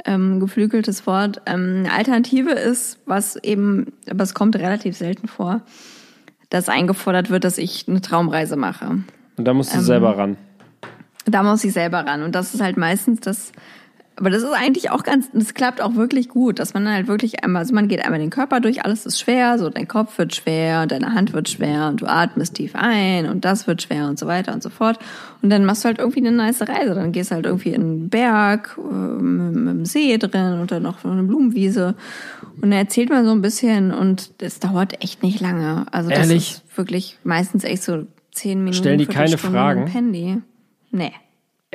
[0.06, 1.42] ähm, geflügeltes Wort.
[1.46, 5.62] Ähm, eine Alternative ist, was eben, aber es kommt relativ selten vor,
[6.50, 9.04] dass eingefordert wird, dass ich eine Traumreise mache.
[9.38, 10.38] Und da musst Ähm, du selber ran.
[11.26, 12.22] Da muss ich selber ran.
[12.22, 13.52] Und das ist halt meistens das,
[14.18, 17.44] aber das ist eigentlich auch ganz, das klappt auch wirklich gut, dass man halt wirklich
[17.44, 20.34] einmal, also man geht einmal den Körper durch, alles ist schwer, so dein Kopf wird
[20.34, 24.08] schwer und deine Hand wird schwer und du atmest tief ein und das wird schwer
[24.08, 25.00] und so weiter und so fort.
[25.42, 26.96] Und dann machst du halt irgendwie eine nice Reise.
[26.96, 30.80] Dann gehst du halt irgendwie in einen Berg, äh, mit, mit einem See drin oder
[30.80, 31.96] noch eine Blumenwiese.
[32.56, 35.86] Und dann erzählt man so ein bisschen und es dauert echt nicht lange.
[35.92, 36.52] Also das Ehrlich?
[36.52, 38.78] ist wirklich meistens echt so zehn Minuten.
[38.78, 39.88] Stellen die keine Fragen?
[39.88, 40.38] Handy.
[40.92, 41.12] Nee.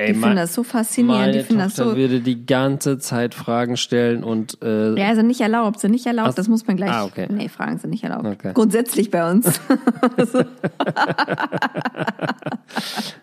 [0.01, 1.97] Ey, die finden das so faszinierend, Meine die finden das Tochter so.
[1.97, 6.29] würde die ganze Zeit Fragen stellen und äh, Ja, also nicht erlaubt, sind nicht erlaubt,
[6.31, 6.91] Ach, das muss man gleich.
[6.91, 7.27] ah, okay.
[7.29, 8.25] Nee, Fragen sind nicht erlaubt.
[8.25, 8.51] Okay.
[8.53, 9.59] Grundsätzlich bei uns.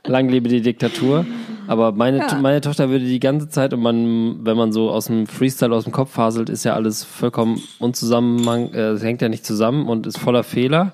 [0.07, 1.27] Lang lebe die Diktatur.
[1.67, 2.39] Aber meine, Ja.
[2.41, 5.85] meine Tochter würde die ganze Zeit, und man, wenn man so aus dem Freestyle aus
[5.85, 10.07] dem Kopf faselt, ist ja alles vollkommen unzusammenhang, äh, es hängt ja nicht zusammen und
[10.07, 10.93] ist voller Fehler.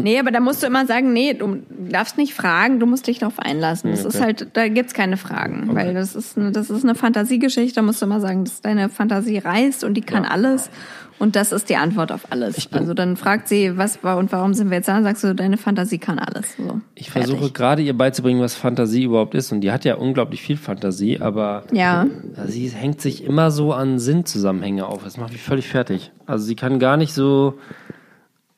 [0.00, 1.58] Nee, aber da musst du immer sagen, nee, du
[1.90, 3.90] darfst nicht fragen, du musst dich darauf einlassen.
[3.90, 4.24] Das ist Okay.
[4.24, 8.00] halt, da gibt's keine Fragen, weil das ist, eine, das ist eine Fantasiegeschichte, da musst
[8.02, 10.30] du immer sagen, dass deine Fantasie reißt und die kann Ja.
[10.30, 10.70] alles.
[11.18, 12.66] Und das ist die Antwort auf alles.
[12.72, 14.94] Also dann fragt sie, was war und warum sind wir jetzt da?
[14.94, 16.56] Dann sagst du, deine Fantasie kann alles.
[16.56, 17.30] So, Ich fertig.
[17.30, 19.52] versuche gerade ihr beizubringen, was Fantasie überhaupt ist.
[19.52, 22.06] Und die hat ja unglaublich viel Fantasie, aber Ja.
[22.48, 25.04] sie hängt sich immer so an Sinnzusammenhänge auf.
[25.04, 26.10] Das macht mich völlig fertig.
[26.26, 27.54] Also sie kann gar nicht so,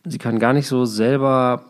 [0.04, 1.64] sie kann gar nicht so selber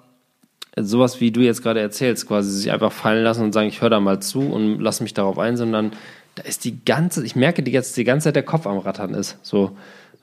[0.76, 3.91] sowas wie du jetzt gerade erzählst, quasi sich einfach fallen lassen und sagen, ich höre
[3.91, 5.93] da mal zu und lass mich darauf ein, sondern
[6.35, 9.14] da ist die ganze, ich merke die jetzt die ganze Zeit der Kopf am Rattern
[9.14, 9.39] ist.
[9.43, 9.76] So,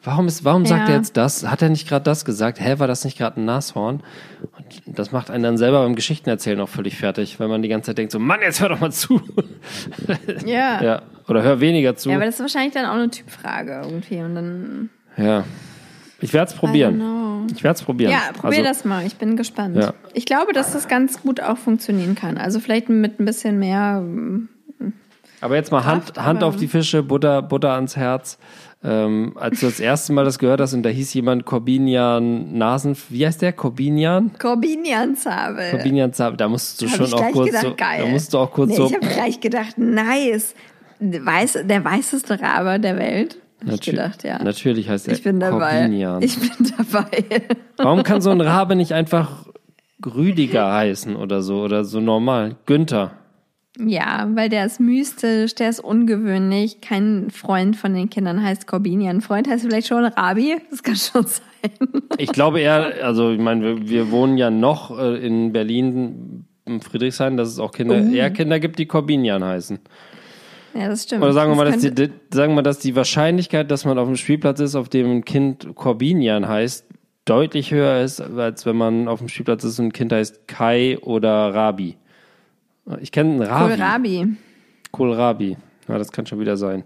[0.03, 0.93] warum ist, warum sagt Ja.
[0.93, 1.47] er jetzt das?
[1.49, 2.59] Hat er nicht gerade das gesagt?
[2.59, 4.01] Hä, war das nicht gerade ein Nashorn?
[4.57, 7.87] Und das macht einen dann selber beim Geschichtenerzählen auch völlig fertig, weil man die ganze
[7.91, 9.21] Zeit denkt so, Mann, jetzt hör doch mal zu.
[10.45, 10.83] Ja.
[10.83, 12.09] ja, oder hör weniger zu.
[12.09, 14.17] Ja, aber das ist wahrscheinlich dann auch eine Typfrage irgendwie.
[14.17, 14.89] Und dann.
[15.15, 15.45] Ja.
[16.21, 17.47] Ich werde es probieren.
[17.55, 18.11] Ich werde es probieren.
[18.11, 19.05] Ja, probier Also, das mal.
[19.05, 19.75] Ich bin gespannt.
[19.75, 19.93] Ja.
[20.13, 22.37] Ich glaube, dass das ganz gut auch funktionieren kann.
[22.37, 23.97] Also vielleicht mit ein bisschen mehr.
[24.03, 24.47] ähm,
[25.41, 28.37] Aber jetzt mal Hand, Kraft, Hand aber- auf die Fische, Butter, Butter ans Herz.
[28.83, 32.95] Ähm, als du das erste Mal das gehört hast und da hieß jemand Corbinian Nasen,
[33.09, 33.53] wie heißt der?
[33.53, 34.31] Corbinian?
[34.39, 35.69] Corbinian-Zabel.
[35.71, 38.01] Corbinian Zab, da musst du Hab schon auch kurz gedacht, so, geil.
[38.03, 40.55] da musst du auch kurz nee, so, Ich habe gleich gedacht, nice.
[40.99, 43.37] Weiß, der weißeste Rabe der Welt.
[43.63, 44.41] Natür- gedacht, ja.
[44.43, 45.79] natürlich heißt er Ich bin dabei.
[45.81, 46.21] Corbinian.
[46.21, 47.23] Ich bin dabei.
[47.77, 49.45] Warum kann so ein Rabe nicht einfach
[50.05, 52.55] Rüdiger heißen oder so oder so normal?
[52.65, 53.11] Günther.
[53.77, 56.81] ja, weil der ist mystisch, der ist ungewöhnlich.
[56.81, 59.21] Kein Freund von den Kindern heißt Corbinian.
[59.21, 60.57] Freund heißt vielleicht schon Rabi.
[60.71, 61.43] Das kann schon sein.
[62.17, 66.81] Ich glaube eher, also ich meine, wir, wir wohnen ja noch äh, in Berlin, in
[66.81, 68.11] Friedrichshain, dass es auch Kinder, Oh.
[68.11, 69.79] eher Kinder gibt, die Corbinian heißen.
[70.73, 71.23] Ja, das stimmt.
[71.23, 74.15] Oder sagen wir mal, dass die, sagen wir, dass die Wahrscheinlichkeit, dass man auf dem
[74.15, 76.85] Spielplatz ist, auf dem ein Kind Corbinian heißt,
[77.25, 80.97] deutlich höher ist, als wenn man auf dem Spielplatz ist und ein Kind heißt Kai
[80.99, 81.97] oder Rabi.
[82.99, 83.69] Ich kenne einen Rabi.
[83.75, 84.27] Kohlrabi.
[84.91, 85.57] Kohlrabi.
[85.87, 86.83] Ja, das kann schon wieder sein.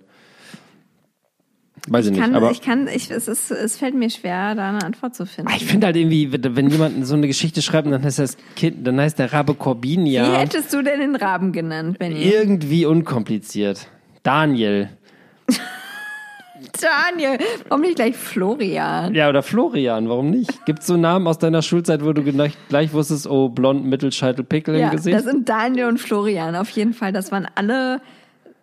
[1.87, 4.55] Weiß ich, Ich nicht, kann, aber ich kann, ich, es, ist, es fällt mir schwer,
[4.55, 5.51] da eine Antwort zu finden.
[5.55, 8.99] ich finde halt irgendwie, wenn jemand so eine Geschichte schreibt, dann heißt das Kind, dann
[8.99, 12.23] heißt der Rabe Wie Corbinia hättest du denn den Raben genannt, Benny?
[12.23, 13.87] irgendwie unkompliziert.
[14.23, 14.89] Daniel.
[16.81, 19.13] Daniel, warum nicht gleich Florian?
[19.13, 20.65] Ja, oder Florian, warum nicht?
[20.65, 24.43] Gibt es so Namen aus deiner Schulzeit, wo du gleich, gleich wusstest, oh, blond, Mittelscheitel,
[24.43, 25.15] Pickel Ja, im Gesicht?
[25.15, 27.11] das sind Daniel und Florian, auf jeden Fall.
[27.11, 28.01] Das waren alle,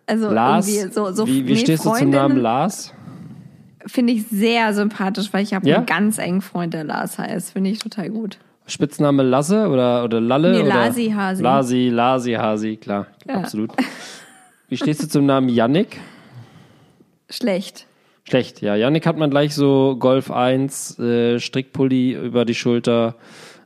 [0.07, 2.93] also Lars, irgendwie so, so wie, wie nee, stehst du zum Namen Lars?
[3.85, 5.77] Finde ich sehr sympathisch, weil ich habe Ja?
[5.77, 7.51] einen ganz engen Freund, der Lars heißt.
[7.53, 8.37] Finde ich total gut.
[8.65, 10.51] Spitzname Lasse oder, oder Lalle?
[10.53, 10.69] Nee, oder?
[10.69, 11.43] Lasi Hasi.
[11.43, 13.35] Lasi, Lasi Hasi, klar, Ja.
[13.35, 13.71] absolut.
[14.69, 15.99] Wie stehst du zum Namen Yannick?
[17.29, 17.87] Schlecht.
[18.25, 18.75] Schlecht, ja.
[18.75, 23.15] Yannick hat man gleich so Golf 1, äh, Strickpulli über die Schulter,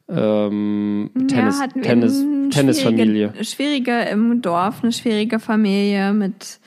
[0.09, 3.29] ähm, Tennis, ja, Tennis, Tennisfamilie.
[3.43, 6.59] Schwierige, schwierige im Dorf, eine schwierige Familie mit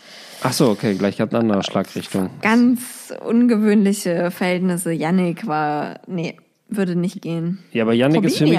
[0.43, 2.31] Ach so, okay, gleich ganz andere Schlagrichtung.
[2.41, 4.93] ganz ungewöhnliche Verhältnisse.
[4.93, 6.37] Yannick war, nee,
[6.69, 7.59] würde nicht gehen.
[7.73, 8.59] Ja, aber Yannick ist für mich,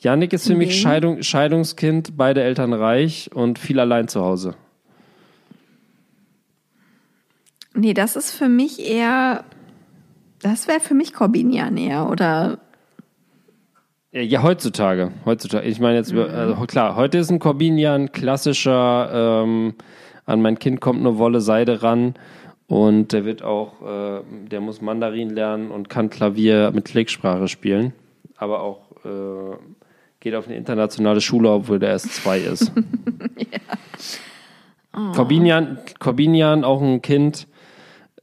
[0.00, 0.80] Yannick ist für mich?
[0.80, 4.54] Scheidung, Scheidungskind, beide Eltern reich und viel allein zu Hause.
[7.74, 9.44] nee, das ist für mich eher,
[10.42, 12.58] das wäre für mich Corbinian eher, oder?
[14.10, 15.12] Ja, ja, heutzutage.
[15.24, 15.66] Heutzutage.
[15.68, 16.20] Ich meine jetzt, Mhm.
[16.20, 19.74] also, klar, heute ist ein Corbinian klassischer, ähm,
[20.28, 22.14] an mein Kind kommt nur Wolle Seide ran
[22.66, 24.20] und der wird auch, äh,
[24.50, 27.94] der muss Mandarin lernen und kann Klavier mit Klicksprache spielen,
[28.36, 29.56] aber auch äh,
[30.20, 32.70] geht auf eine internationale Schule, obwohl der erst zwei ist.
[35.14, 37.46] Corbinian, Corbinian, auch ein Kind,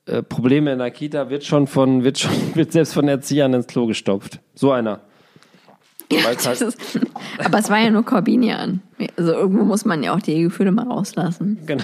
[0.05, 3.65] äh, Probleme in der Kita, wird schon von, wird schon, wird selbst von Erziehern ins
[3.65, 4.41] Klo gestopft.
[4.53, 5.01] So einer.
[6.09, 6.77] Das halt- ist,
[7.43, 8.81] aber es war ja nur Corbinian.
[9.17, 11.57] Also irgendwo muss man ja auch die Gefühle mal rauslassen.
[11.65, 11.83] Genau.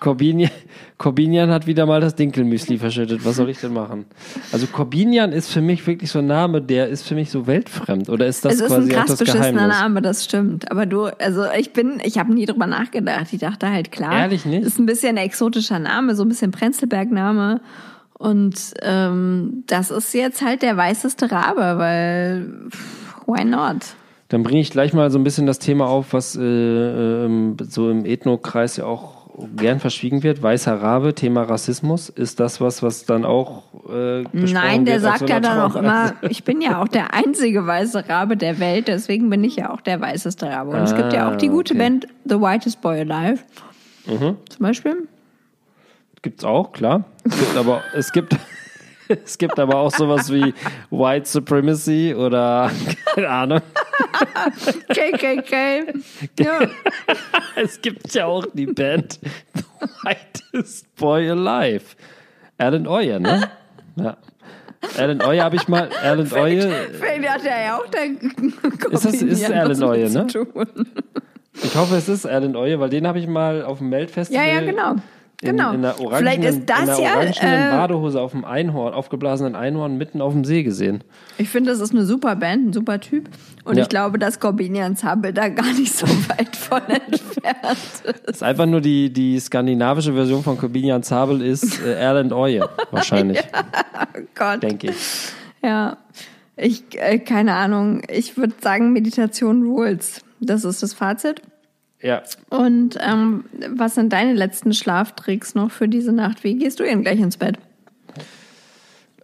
[0.00, 0.50] Corbinian,
[0.98, 3.24] Corbinian hat wieder mal das Dinkelmüsli verschüttet.
[3.24, 4.04] Was soll ich denn machen?
[4.50, 8.08] Also Corbinian ist für mich wirklich so ein Name, der ist für mich so weltfremd.
[8.08, 9.68] Oder ist das es ist ein quasi auch krass beschissener?
[9.68, 10.68] Name, das stimmt.
[10.72, 13.28] Aber du, also ich bin, ich habe nie drüber nachgedacht.
[13.32, 14.64] Ich dachte halt, klar, Ehrlich nicht?
[14.64, 17.60] ist ein bisschen ein exotischer Name, so ein bisschen Prenzlberg-Name.
[18.22, 23.78] Und ähm, das ist jetzt halt der weißeste Rabe, weil pff, why not?
[24.28, 27.90] Dann bringe ich gleich mal so ein bisschen das Thema auf, was äh, ähm, so
[27.90, 29.22] im Ethno-Kreis ja auch
[29.56, 30.40] gern verschwiegen wird.
[30.40, 32.10] Weißer Rabe, Thema Rassismus.
[32.10, 36.44] Ist das was, was dann auch äh, Nein, der sagt ja dann auch immer, ich
[36.44, 40.00] bin ja auch der einzige weiße Rabe der Welt, deswegen bin ich ja auch der
[40.00, 40.70] weißeste Rabe.
[40.70, 41.90] Und es gibt ja auch die gute Ah, okay.
[41.90, 42.00] Mhm.
[42.00, 43.42] Band The Whitest Boy Alive.
[44.06, 45.08] Zum Beispiel.
[46.22, 47.04] Gibt's auch, klar.
[47.24, 48.36] Es gibt aber, es gibt,
[49.08, 50.54] es gibt aber auch sowas wie
[50.90, 52.70] White Supremacy oder,
[53.14, 53.60] keine Ahnung.
[54.88, 55.92] KKK.
[56.40, 56.60] ja.
[57.56, 59.18] Es gibt ja auch die Band
[59.54, 59.62] The
[60.04, 61.84] Whitest Boy Alive.
[62.58, 63.50] Alan Oye, ne?
[63.96, 64.16] Ja.
[64.98, 68.04] Alan Oye habe ich mal, Alan Oye, Vielleicht hat er ja auch der
[68.92, 70.26] Ist das- ist Alan Oye, ne?
[71.62, 74.46] ich hoffe, es ist Alan Oye, weil den habe ich mal auf dem Ja, Meldfestival
[74.48, 74.96] ja, genau.
[75.42, 75.72] In, genau.
[75.72, 77.14] in einer Vielleicht orangenen, ist das in einer ja.
[77.16, 81.02] orangenen Äh, Badehose auf dem Einhorn, aufgeblasenen Einhorn mitten auf dem See gesehen.
[81.36, 83.28] ich finde, das ist eine super Band, ein super Typ.
[83.64, 83.82] Und Ja.
[83.82, 87.22] ich glaube, dass Corbinian Zabel da gar nicht so weit von entfernt
[87.72, 88.04] ist.
[88.24, 92.64] Das ist einfach nur die, die skandinavische Version von Corbinian Zabel ist äh, Alan Oye,
[92.92, 93.40] wahrscheinlich,
[94.34, 94.62] Gott.
[94.62, 95.32] denke ich.
[95.62, 95.96] Ja,
[96.56, 98.02] ich, äh, keine Ahnung.
[98.08, 100.22] Ich würde sagen, Meditation rules.
[100.40, 101.40] Das ist das Fazit.
[102.02, 103.44] Ja, Und ähm,
[103.76, 106.42] was sind deine letzten Schlaftricks noch für diese Nacht?
[106.42, 107.58] Wie gehst du denn gleich ins Bett?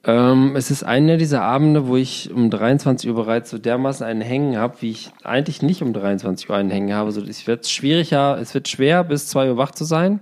[0.05, 4.21] Ähm, es ist einer dieser Abende, wo ich um 23 Uhr bereits so dermaßen einen
[4.21, 7.11] Hängen habe, wie ich eigentlich nicht um 23 Uhr einen Hängen habe.
[7.11, 10.21] So, es wird schwieriger, es wird schwer, bis 2 Uhr wach zu sein.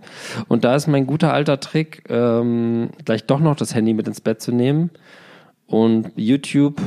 [0.49, 4.23] Und da ist mein guter alter Trick, ähm, gleich doch noch das Handy mit ins
[4.23, 4.91] Bett zu nehmen
[5.67, 6.81] und YouTube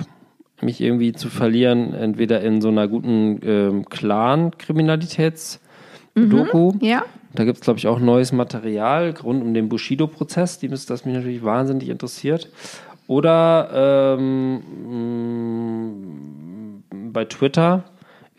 [0.61, 6.73] mich irgendwie zu verlieren, entweder in so einer guten ähm, Clan-Kriminalitäts-Doku.
[6.81, 7.03] Ja?
[7.33, 11.15] Da gibt es, glaube ich, auch neues Material rund um den Bushido-Prozess, die das mich
[11.15, 12.49] natürlich wahnsinnig interessiert.
[13.07, 14.61] Oder ähm,
[16.91, 17.83] mh, bei Twitter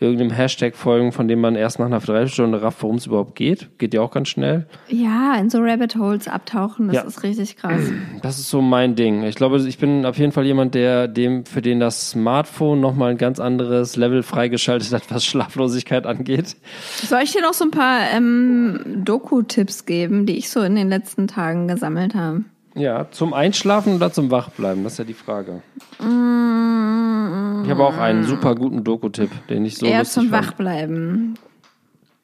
[0.01, 3.69] irgendeinem Hashtag folgen, von dem man erst nach einer Dreiviertelstunde rafft, worum es überhaupt geht.
[3.77, 4.67] Geht ja auch ganz schnell.
[4.89, 7.01] Ja, in so Rabbit Holes abtauchen, das Ja.
[7.03, 7.81] ist richtig krass.
[8.21, 9.23] Das ist so mein Ding.
[9.23, 13.11] Ich glaube, ich bin auf jeden Fall jemand, der dem, für den das Smartphone nochmal
[13.11, 16.55] ein ganz anderes Level freigeschaltet hat, was Schlaflosigkeit angeht.
[17.03, 20.89] Soll ich dir noch so ein paar ähm, Doku-Tipps geben, die ich so in den
[20.89, 22.43] letzten Tagen gesammelt habe?
[22.73, 24.83] Ja, zum Einschlafen oder zum Wachbleiben?
[24.83, 25.61] Das ist ja die Frage.
[25.99, 30.47] Ich habe auch einen super guten Doku-Tipp, den ich so Eher lustig zum fand.
[30.47, 31.37] Wachbleiben.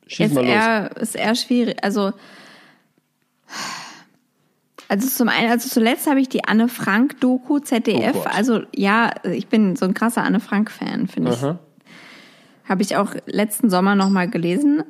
[0.07, 0.49] Schieß Ist mal los.
[0.49, 1.83] eher, ist eher schwierig.
[1.83, 2.13] Also,
[4.87, 8.15] also zum einen, also zuletzt habe ich die Anne Frank Doku ZDF.
[8.15, 11.43] Oh also ja, ich bin so ein krasser Anne Frank Fan, finde ich.
[12.69, 14.83] Habe ich auch letzten Sommer noch mal gelesen,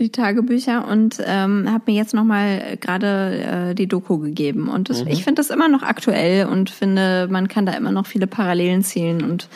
[0.00, 4.90] die Tagebücher und ähm, habe mir jetzt noch mal gerade äh, die Doku gegeben und
[4.90, 8.26] das, ich finde das immer noch aktuell und finde, man kann da immer noch viele
[8.26, 9.48] Parallelen ziehen und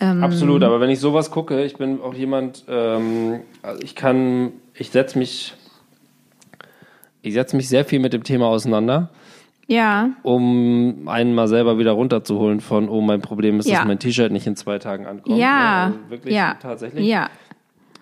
[0.00, 4.90] Absolut, aber wenn ich sowas gucke, ich bin auch jemand, ähm, also ich kann, ich
[4.90, 5.54] setze mich,
[7.22, 9.10] ich setze mich sehr viel mit dem Thema auseinander,
[9.66, 13.78] ja, um einen mal selber wieder runterzuholen von, oh, mein Problem ist, Ja.
[13.78, 15.36] dass mein T-Shirt nicht in zwei Tagen ankommt.
[15.36, 17.04] ja, also wirklich ja, tatsächlich.
[17.04, 17.28] ja.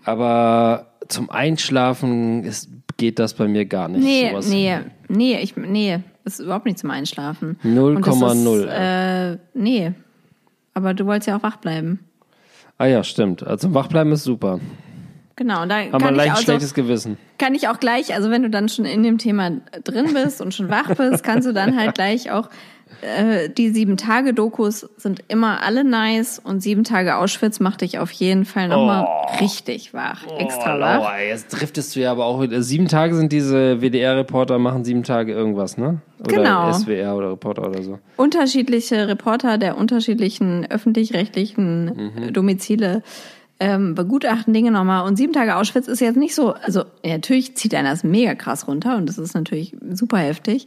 [0.04, 4.02] Aber zum Einschlafen ist, geht das bei mir gar nicht.
[4.02, 4.48] Nee, sowas.
[4.48, 4.78] nee,
[5.08, 7.58] nee, ich, nee, das ist überhaupt nicht zum Einschlafen.
[7.64, 9.92] 0,0, Und das ist, Äh, nee,
[10.74, 12.00] aber du wolltest ja auch wach bleiben.
[12.78, 13.42] Ah ja, stimmt.
[13.42, 14.60] Also zum Wachbleiben ist super.
[15.36, 17.18] Genau, und da Haben wir kann ich, leicht auch so, schlechtes Gewissen.
[17.38, 19.50] kann ich auch gleich, also wenn du dann schon in dem Thema
[19.84, 22.48] drin bist und schon wach bist, kannst du dann halt gleich auch,
[23.02, 27.98] äh, die sieben Tage Dokus sind immer alle nice und sieben Tage Auschwitz macht dich
[27.98, 29.06] auf jeden Fall nochmal
[29.40, 30.98] richtig wach, extra oh, wach.
[31.00, 32.62] Laura, jetzt driftest du ja aber auch wieder.
[32.62, 36.00] Sieben Tage sind diese WDR-Reporter, machen sieben Tage irgendwas, ne?
[36.20, 36.72] Oder Genau.
[36.72, 37.98] SWR oder Reporter oder so.
[38.16, 41.84] unterschiedliche Reporter der unterschiedlichen öffentlich-rechtlichen
[42.16, 42.22] Mhm.
[42.22, 43.02] äh, Domizile
[43.58, 45.06] ähm, begutachten Dinge nochmal.
[45.06, 48.34] Und sieben Tage Auschwitz ist jetzt nicht so, also ja, natürlich zieht einer das mega
[48.34, 50.66] krass runter und das ist natürlich super heftig.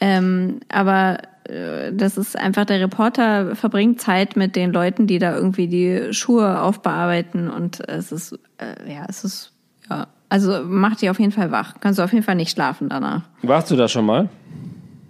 [0.00, 5.34] Ähm, aber äh, das ist einfach, der Reporter verbringt Zeit mit den Leuten, die da
[5.34, 9.52] irgendwie die Schuhe aufbearbeiten und es ist, äh, ja, es ist,
[9.88, 11.76] ja, also macht die auf jeden Fall wach.
[11.80, 13.22] Kannst du auf jeden Fall nicht schlafen danach.
[13.42, 14.28] Warst du da schon mal?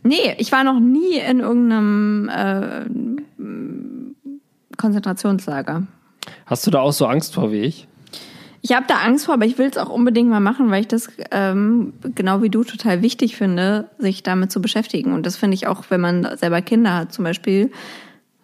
[0.05, 2.84] Nee, ich war noch nie in irgendeinem äh,
[4.76, 5.89] Konzentrationslager.
[6.47, 7.88] Hast du da auch so Angst vor wie ich?
[8.61, 10.88] Ich habe da Angst vor, aber ich will es auch unbedingt mal machen, weil ich
[10.88, 15.12] das ähm, genau wie du total wichtig finde, sich damit zu beschäftigen.
[15.12, 17.70] Und das finde ich auch, wenn man selber Kinder hat zum Beispiel,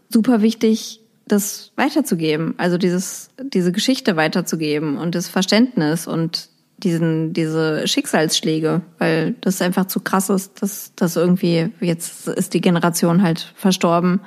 [0.09, 2.55] super wichtig, das weiterzugeben.
[2.59, 6.49] Also dieses, diese Geschichte weiterzugeben und das Verständnis und
[6.79, 12.61] diesen, diese Schicksalsschläge, weil das einfach zu krass ist, dass das irgendwie, jetzt ist die
[12.61, 14.21] Generation halt verstorben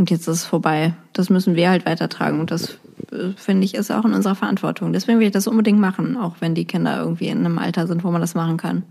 [0.00, 0.94] und jetzt ist es vorbei.
[1.12, 2.78] Das müssen wir halt weitertragen und das
[3.12, 4.94] äh, finde ich ist auch in unserer Verantwortung.
[4.94, 8.02] Deswegen will ich das unbedingt machen, auch wenn die Kinder irgendwie in einem Alter sind,
[8.02, 8.82] wo man das machen kann.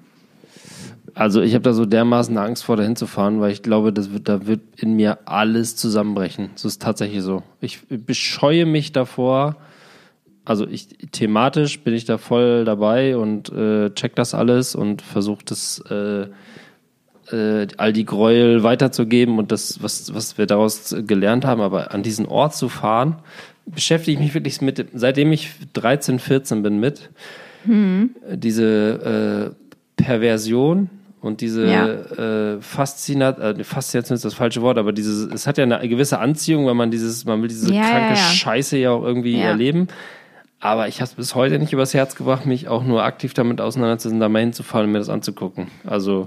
[1.16, 4.14] Also ich habe da so dermaßen Angst vor, dahin zu fahren, weil ich glaube, das
[4.14, 6.52] wird, da wird in mir alles zusammenbrechen.
[6.54, 7.42] Das ist tatsächlich so.
[7.60, 9.56] Ich bescheue mich davor.
[10.46, 15.44] Also ich thematisch bin ich da voll dabei und äh, check das alles und versuche
[15.44, 16.28] das äh,
[17.32, 21.62] äh, all die Gräuel weiterzugeben und das, was, was wir daraus gelernt haben.
[21.62, 23.18] Aber an diesen Ort zu fahren,
[23.66, 27.10] beschäftige ich mich wirklich mit, seitdem ich 13, 14 bin mit,
[28.34, 29.56] diese
[29.98, 30.90] äh, Perversion
[31.22, 31.88] und diese Ja.
[32.56, 36.20] äh, Faszinat, äh, Faszination ist das falsche Wort, aber dieses, es hat ja eine gewisse
[36.20, 38.16] Anziehung, wenn man dieses, man will diese Ja, kranke ja.
[38.16, 39.88] Scheiße ja auch irgendwie erleben.
[40.62, 43.62] Aber ich habe es bis heute nicht übers Herz gebracht, mich auch nur aktiv damit
[43.62, 45.68] auseinanderzusetzen, da mal hinzufahren und mir das anzugucken.
[45.88, 46.26] Also,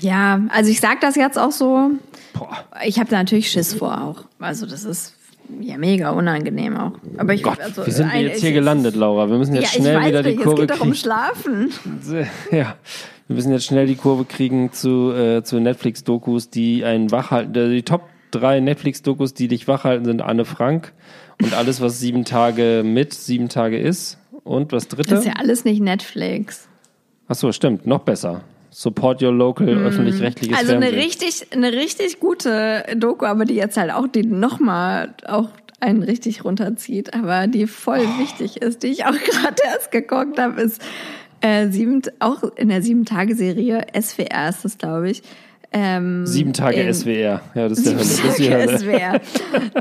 [0.00, 1.90] Ja, also ich sag das jetzt auch so.
[2.34, 4.24] boah, Ich habe da natürlich Schiss vor auch.
[4.40, 5.14] Also das ist
[5.60, 6.92] ja mega unangenehm auch.
[7.18, 9.30] Aber ich Gott, also, wie sind wir jetzt hier gelandet, Laura?
[9.30, 10.94] Wir müssen Ja, jetzt ich schnell wieder die nicht, Kurve es geht doch um kriegen.
[10.94, 11.70] Schlafen.
[12.50, 12.74] Ja,
[13.28, 17.52] wir müssen jetzt schnell die Kurve kriegen zu, äh, zu Netflix-Dokus, die einen wachhalten.
[17.52, 20.92] Die Top drei Netflix-Dokus, die dich wachhalten, sind Anne Frank
[21.42, 24.18] und alles, was sieben Tage mit, sieben Tage ist.
[24.44, 25.10] Und was dritte?
[25.10, 26.68] Das ist ja alles nicht Netflix.
[27.28, 28.42] Ach so, stimmt, noch besser.
[28.70, 33.92] Support your local, öffentlich-rechtliches Also eine richtig, eine richtig gute Doku, aber die jetzt halt
[33.92, 35.48] auch die nochmal auch
[35.80, 38.20] einen richtig runterzieht, aber die voll Oh.
[38.20, 40.82] wichtig ist, die ich auch gerade erst geguckt habe, ist
[41.40, 45.22] äh, sieben, auch in der sieben-Tage-Serie, SWR ist das, glaube ich.
[45.70, 47.42] Ähm, Sieben Tage in- SWR.
[47.54, 47.98] Ja, das ist die Hölle.
[47.98, 48.78] Das ist die Sieben Hölle.
[48.78, 49.20] SWR.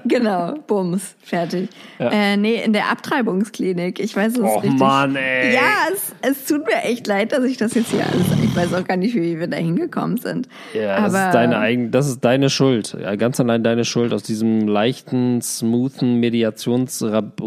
[0.05, 1.69] genau, Bums, fertig.
[1.97, 2.09] Ja.
[2.09, 3.99] Äh, nee, in der Abtreibungsklinik.
[3.99, 4.79] Ich weiß es Och, richtig.
[4.79, 5.53] Mann, ey.
[5.55, 5.61] Ja,
[5.93, 8.25] es, es tut mir echt leid, dass ich das jetzt hier alles.
[8.43, 10.49] Ich weiß auch gar nicht, wie wir da hingekommen sind.
[10.73, 12.97] Ja, das Aber, ist deine eigen, das ist deine Schuld.
[13.01, 17.03] Ja, ganz allein deine Schuld aus diesem leichten, smoothen Mediations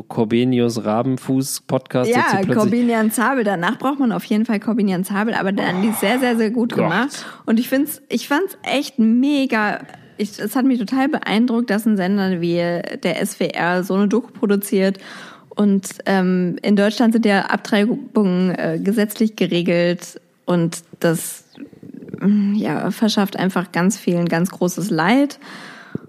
[0.08, 2.10] Corbenius Rabenfuß Podcast.
[2.10, 3.44] Ja, Corbinian Zabel.
[3.44, 6.70] Danach braucht man auf jeden Fall Corbinian Zabel, aber dann die sehr, sehr, sehr gut
[6.70, 6.78] Gott.
[6.84, 7.26] gemacht.
[7.44, 9.80] Und ich find's, ich fand's echt mega.
[10.16, 14.30] Ich, es hat mich total beeindruckt, dass ein Sender wie der SWR so eine Doku
[14.32, 14.98] produziert.
[15.48, 21.44] Und ähm, in Deutschland sind ja Abtreibungen äh, gesetzlich geregelt und das
[22.54, 25.38] ja, verschafft einfach ganz vielen ganz großes Leid.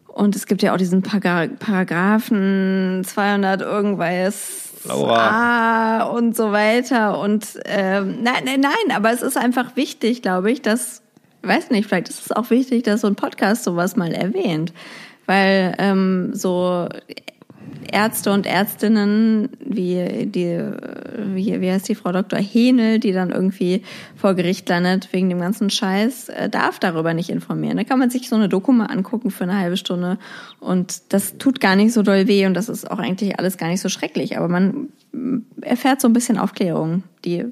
[0.08, 6.04] Und es gibt ja auch diesen Paragra Paragraphen 200 irgendwas Laura.
[6.04, 7.20] und so weiter.
[7.20, 11.01] Und ähm, nein, nein, nein, aber es ist einfach wichtig, glaube ich, dass,
[11.44, 14.74] weiß nicht, vielleicht ist es auch wichtig, dass so ein Podcast sowas mal erwähnt.
[15.26, 16.88] Weil ähm, so
[17.92, 20.60] Ärzte und Ärztinnen wie die,
[21.34, 22.40] wie, wie heißt die Frau Dr.
[22.40, 23.84] Henel, die dann irgendwie
[24.16, 27.78] vor Gericht landet wegen dem ganzen Scheiß, äh, darf darüber nicht informieren.
[27.78, 30.18] Da kann man sich so eine Doku mal angucken für eine halbe Stunde
[30.60, 33.68] und das tut gar nicht so doll weh und das ist auch eigentlich alles gar
[33.68, 34.90] nicht so schrecklich, aber man
[35.62, 37.46] erfährt so ein bisschen Aufklärung, die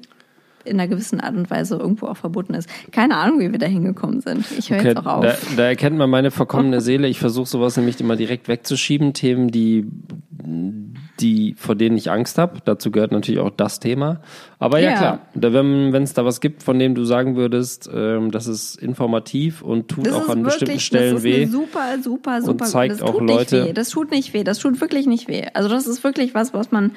[0.64, 2.68] in einer gewissen Art und Weise irgendwo auch verboten ist.
[2.92, 4.44] Keine Ahnung, wie wir da hingekommen sind.
[4.58, 5.24] Ich höre okay, jetzt auch auf.
[5.24, 7.08] Da, da, erkennt man meine verkommene Seele.
[7.08, 9.12] Ich versuche sowas nämlich immer direkt wegzuschieben.
[9.12, 9.86] Themen, die,
[11.20, 12.60] die, vor denen ich Angst habe.
[12.64, 14.20] Dazu gehört natürlich auch das Thema.
[14.58, 17.90] Aber ja, ja klar, da, wenn es da was gibt, von dem du sagen würdest,
[17.92, 21.46] ähm, das ist informativ und tut das auch an wirklich, bestimmten Stellen weh.
[21.46, 22.64] super, super, super.
[22.64, 23.72] Und zeigt auch Leute.
[23.74, 24.44] Das tut nicht weh.
[24.44, 25.46] Das tut wirklich nicht weh.
[25.54, 26.92] Also das ist wirklich was, was man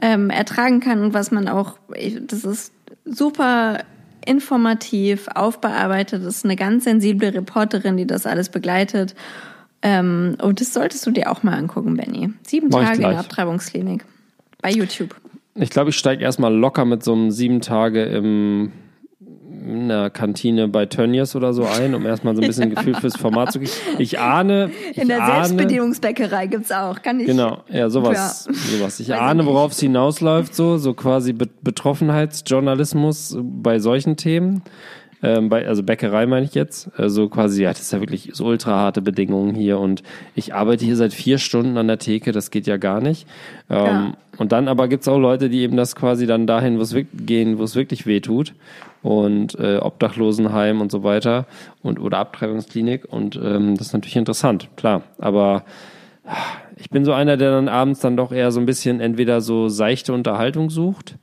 [0.00, 1.78] ähm, ertragen kann und was man auch,
[2.26, 2.72] das ist
[3.04, 3.84] super
[4.26, 6.24] informativ, aufbearbeitet.
[6.24, 9.14] Das ist eine ganz sensible Reporterin, die das alles begleitet.
[9.82, 12.30] Ähm, und das solltest du dir auch mal angucken, Benny.
[12.42, 14.04] Sieben Mach Tage in der Abtreibungsklinik.
[14.62, 15.14] Bei YouTube.
[15.54, 18.72] Ich glaube, ich steige erstmal locker mit so einem sieben Tage im
[19.64, 23.16] in der Kantine bei Tönnies oder so ein, um erstmal so ein bisschen Gefühl fürs
[23.16, 23.72] Format zu kriegen.
[23.98, 24.70] Ich ahne.
[24.92, 27.26] Ich in der ahne, Selbstbedienungsbäckerei gibt's auch, kann ich.
[27.26, 28.46] Genau, ja, sowas.
[28.46, 28.54] Ja.
[28.54, 29.00] sowas.
[29.00, 34.62] Ich Weiß ahne, worauf es hinausläuft, so, so quasi Betroffenheitsjournalismus bei solchen Themen.
[35.24, 36.90] Ähm, bei, also Bäckerei meine ich jetzt.
[36.96, 40.02] Also quasi, ja, das ist ja wirklich so ultra harte Bedingungen hier und
[40.34, 43.26] ich arbeite hier seit vier Stunden an der Theke, das geht ja gar nicht.
[43.70, 44.12] Ähm, ja.
[44.36, 47.58] Und dann aber gibt's auch Leute, die eben das quasi dann dahin, wo es gehen,
[47.58, 48.52] wo es wirklich weh tut
[49.02, 51.46] und äh, Obdachlosenheim und so weiter
[51.82, 55.02] und oder Abtreibungsklinik und ähm, das ist natürlich interessant, klar.
[55.18, 55.64] Aber
[56.76, 59.68] ich bin so einer, der dann abends dann doch eher so ein bisschen entweder so
[59.68, 61.16] seichte Unterhaltung sucht.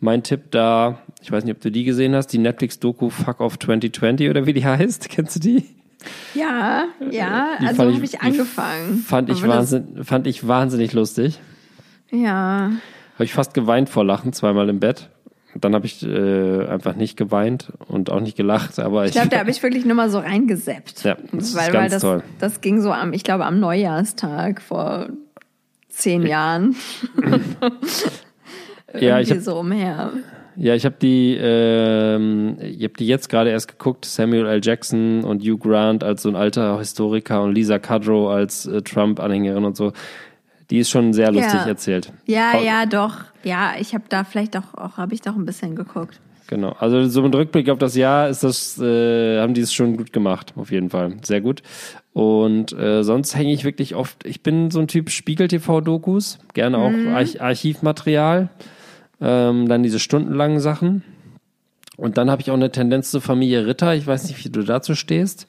[0.00, 3.58] Mein Tipp da, ich weiß nicht, ob du die gesehen hast, die Netflix-Doku Fuck Off
[3.58, 5.08] 2020 oder wie die heißt.
[5.10, 5.64] Kennst du die?
[6.34, 8.98] Ja, ja, die also habe ich angefangen.
[8.98, 11.40] Fand ich, wahnsinn, fand ich wahnsinnig lustig.
[12.10, 12.72] Ja.
[13.14, 15.10] Habe ich fast geweint vor Lachen, zweimal im Bett.
[15.54, 19.10] Dann habe ich äh, einfach nicht geweint und auch nicht gelacht, aber ich.
[19.10, 21.02] Ich glaube, da habe ich wirklich nur mal so reingeseppt.
[21.02, 22.22] Ja, das weil, ist ganz weil das, toll.
[22.38, 25.08] Das ging so am, ich glaube, am Neujahrstag vor
[25.88, 26.76] zehn Jahren.
[29.00, 30.12] ja, ich hab, so umher.
[30.60, 34.04] Ja, ich habe die, ähm, ich habe die jetzt gerade erst geguckt.
[34.04, 34.60] Samuel L.
[34.62, 39.64] Jackson und Hugh Grant als so ein alter Historiker und Lisa Kudrow als äh, Trump-Anhängerin
[39.64, 39.92] und so.
[40.70, 41.66] Die ist schon sehr lustig ja.
[41.66, 42.12] erzählt.
[42.26, 43.18] Ja, Auch, ja, doch.
[43.44, 46.20] Ja, ich habe da vielleicht auch, auch habe ich doch ein bisschen geguckt.
[46.48, 46.74] Genau.
[46.80, 50.12] Also so mit Rückblick auf das Jahr ist das, äh, haben die es schon gut
[50.12, 51.14] gemacht, auf jeden Fall.
[51.22, 51.62] Sehr gut.
[52.12, 56.90] Und äh, sonst hänge ich wirklich oft, ich bin so ein Typ Spiegel-TV-Dokus, gerne auch
[56.90, 57.14] mhm.
[57.14, 58.48] Arch Archivmaterial,
[59.20, 61.02] ähm, dann diese stundenlangen Sachen.
[61.96, 63.94] Und dann habe ich auch eine Tendenz zur Familie Ritter.
[63.94, 65.48] Ich weiß nicht, wie du dazu stehst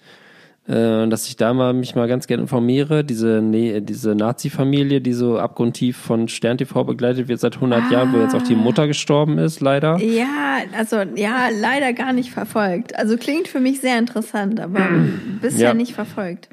[0.70, 3.04] äh, dass ich da mal mich mal ganz gerne informiere.
[3.04, 7.92] Diese, nee, diese Nazi-Familie, die so abgrundtief von Stern TV begleitet wird seit 100 ah.
[7.92, 9.98] Jahren, wo jetzt auch die Mutter gestorben ist, leider.
[9.98, 12.96] Ja, also ja, leider gar nicht verfolgt.
[12.96, 14.88] Also klingt für mich sehr interessant, aber
[15.42, 15.74] bisher ja.
[15.74, 16.50] nicht verfolgt.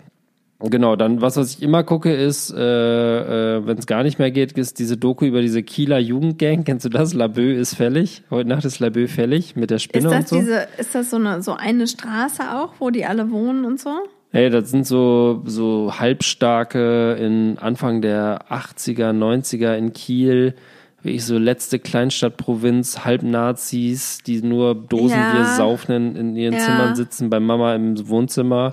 [0.58, 4.30] Genau, dann was, was ich immer gucke, ist, äh, äh, wenn es gar nicht mehr
[4.30, 6.64] geht, ist diese Doku über diese Kieler Jugendgang.
[6.64, 7.12] Kennst du das?
[7.12, 8.22] Labö ist fällig.
[8.30, 10.36] Heute Nacht ist Labö fällig mit der Spinne ist das und so.
[10.40, 13.90] Diese, ist das so eine, so eine Straße auch, wo die alle wohnen und so?
[14.32, 20.54] Hey, das sind so, so halbstarke in Anfang der 80er, 90er in Kiel,
[21.02, 25.54] wie ich so letzte Kleinstadtprovinz, Halbnazis, die nur Dosenbier ja.
[25.54, 26.60] saufen in, ihren ja.
[26.60, 28.72] Zimmern sitzen, bei Mama im Wohnzimmer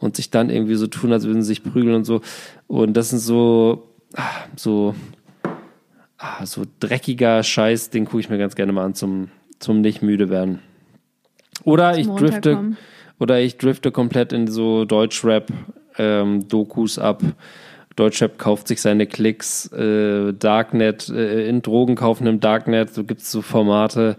[0.00, 2.22] und sich dann irgendwie so tun, als würden sie sich prügeln und so.
[2.66, 4.22] Und das sind so, ah,
[4.56, 4.94] so,
[6.18, 9.28] ah, so dreckiger Scheiß, den gucke ich mir ganz gerne mal an zum,
[9.58, 10.60] zum nicht müde werden.
[11.64, 12.76] Oder ich drifte,
[13.18, 17.22] oder ich drifte komplett in so Deutschrap-Dokus ähm, ab.
[17.96, 23.30] Deutschrap kauft sich seine Klicks, äh, Darknet, äh, in Drogen kaufen im Darknet, so gibt's
[23.30, 24.16] so Formate,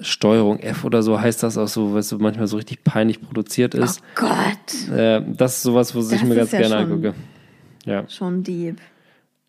[0.00, 3.74] Steuerung F oder so heißt das auch so, was so manchmal so richtig peinlich produziert
[3.74, 4.00] ist.
[4.00, 4.96] Oh Gott.
[4.96, 7.14] Äh, das ist sowas, wo ich mir ganz ja gerne schon, angucke.
[7.84, 8.08] Ja.
[8.08, 8.78] Schon Dieb.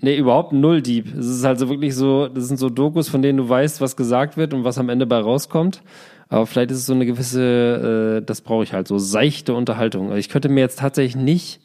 [0.01, 1.13] Nee, überhaupt null Dieb.
[1.17, 3.95] Es ist halt so wirklich so, das sind so Dokus, von denen du weißt, was
[3.97, 5.81] gesagt wird und was am Ende bei rauskommt.
[6.29, 10.07] Aber vielleicht ist es so eine gewisse, äh, das brauche ich halt, so seichte Unterhaltung.
[10.07, 11.59] Also ich könnte mir jetzt tatsächlich nicht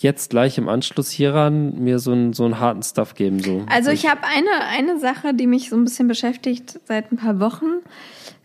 [0.00, 3.40] jetzt gleich im Anschluss hieran mir so einen, so einen harten Stuff geben.
[3.42, 3.64] So.
[3.68, 7.40] Also ich habe eine, eine Sache, die mich so ein bisschen beschäftigt seit ein paar
[7.40, 7.66] Wochen,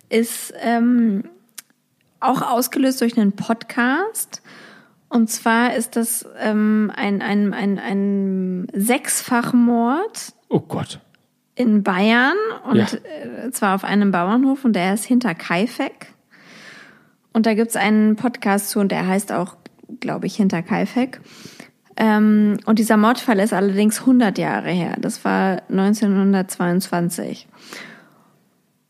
[0.10, 1.24] ist ähm,
[2.20, 4.41] auch ausgelöst durch einen Podcast.
[5.10, 10.99] Und zwar ist das ähm, ein, ein, ein, ein Sechsfachmord Oh Gott.
[11.56, 12.34] in Bayern
[12.68, 12.88] und Ja.
[13.45, 16.08] äh, zwar auf einem Bauernhof und der ist hinter Kaifek.
[17.32, 19.56] Und da gibt's einen Podcast zu und der heißt auch,
[20.00, 21.20] glaube ich, hinter Kaifek.
[21.96, 24.96] Ähm, und dieser Mordfall ist allerdings 100 Jahre her.
[25.00, 27.48] Das war 1922.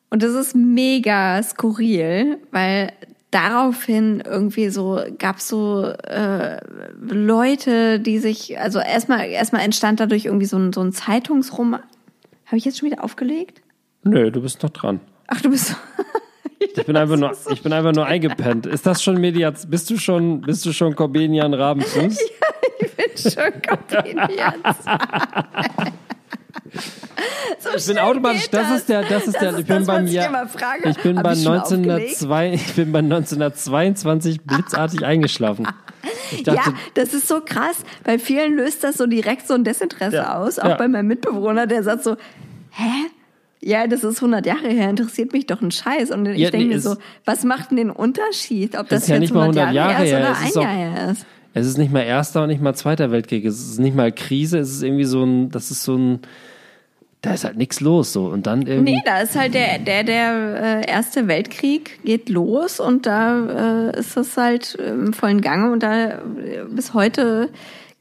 [0.10, 2.91] Und das ist mega skurril, weil
[3.32, 6.60] daraufhin irgendwie so gab's so äh,
[7.01, 11.82] Leute, die sich, also erstmal erstmal entstand dadurch irgendwie so ein, so ein Zeitungsroman.
[12.45, 13.62] Habe ich jetzt schon wieder aufgelegt?
[14.04, 14.99] Nö, du bist noch dran.
[15.28, 15.76] Ach, du bist.
[16.76, 18.66] Ich bin einfach nur, ich bin einfach nur eingepennt.
[18.66, 19.66] Ist das schon Mediaz?
[19.66, 22.18] Bist du schon, bist du schon Corbinian Rabenfuß?
[22.80, 24.78] Ich bin schon Kopinians.
[27.59, 29.78] so Ich bin automatisch, geht das ist der, das ist Das der, ist ich bin
[29.78, 30.47] das, beim Jahr,
[30.86, 35.68] ich bin Hab bei ich schon 1902, ich bin bei 1922 blitzartig eingeschlafen.
[36.43, 37.78] Dachte, ja, das ist so krass.
[38.03, 40.59] Bei vielen löst das so direkt so ein Desinteresse Ja, aus.
[40.59, 40.76] Auch ja.
[40.76, 42.18] bei meinem Mitbewohner, der sagt so,
[42.72, 42.89] hä?
[43.64, 46.11] Ja, das ist 100 Jahre her, interessiert mich doch ein Scheiß.
[46.11, 49.09] Und ich Ja, denke nee, mir so, was macht denn den Unterschied, ob das ist
[49.09, 51.11] ja jetzt nicht mal 100 100 Jahre, Jahre her ist oder ist ein Jahr her
[51.11, 51.26] ist?
[51.53, 53.45] es ist nicht mal Erster und nicht mal Zweiter Weltkrieg.
[53.45, 56.20] Es ist nicht mal Krise, es ist irgendwie so ein, das ist so ein,
[57.22, 58.26] da ist halt nichts los so.
[58.26, 58.93] Und dann irgendwie.
[58.93, 63.99] Nee, da ist halt der, der, der äh, Erste Weltkrieg geht los und da äh,
[63.99, 66.18] ist das halt im vollen Gange und da äh,
[66.70, 67.49] bis heute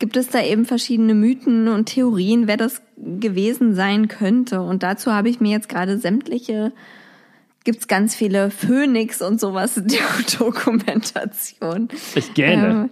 [0.02, 4.60] gibt es da eben verschiedene Mythen und Theorien, wer das gewesen sein könnte.
[4.60, 6.72] Und dazu habe ich mir jetzt gerade sämtliche,
[7.62, 9.80] gibt's ganz viele Phoenix und sowas
[10.40, 11.86] Dokumentation.
[12.16, 12.66] Ich gähne.
[12.66, 12.90] Ähm,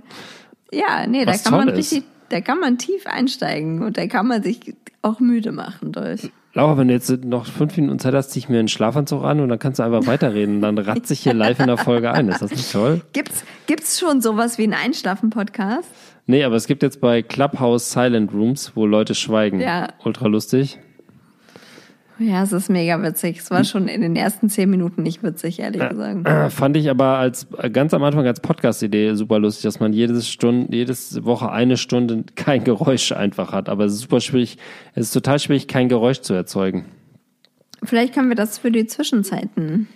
[0.70, 1.78] ja, nee, da Was kann man ist.
[1.78, 6.30] richtig, da kann man tief einsteigen und da kann man sich auch müde machen durch.
[6.54, 9.40] Laura, wenn du jetzt noch fünf Minuten Zeit hast, zieh ich mir einen Schlafanzug an
[9.40, 10.60] und dann kannst du einfach weiterreden.
[10.60, 12.28] Dann ratze ich hier live in der Folge ein.
[12.28, 13.00] Ist das nicht toll?
[13.12, 15.88] Gibt's, gibt's schon sowas wie einen Einschlafen-Podcast?
[16.30, 19.58] Nee, aber es gibt jetzt bei Clubhouse Silent Rooms, wo Leute schweigen.
[19.58, 19.88] Ja.
[20.04, 20.78] Ultra lustig.
[22.20, 23.38] Ja, es ist mega witzig.
[23.38, 26.28] Es war schon in den ersten zehn Minuten nicht witzig, ehrlich gesagt.
[26.28, 29.92] Äh, Fand ich aber als äh, ganz am Anfang als Podcast-Idee super lustig, dass man
[29.92, 33.68] jedes Stunde, jedes Woche eine Stunde kein Geräusch einfach hat.
[33.68, 34.56] Aber es ist super schwierig,
[34.94, 36.84] es ist total schwierig, kein Geräusch zu erzeugen.
[37.82, 39.88] Vielleicht können wir das für die Zwischenzeiten.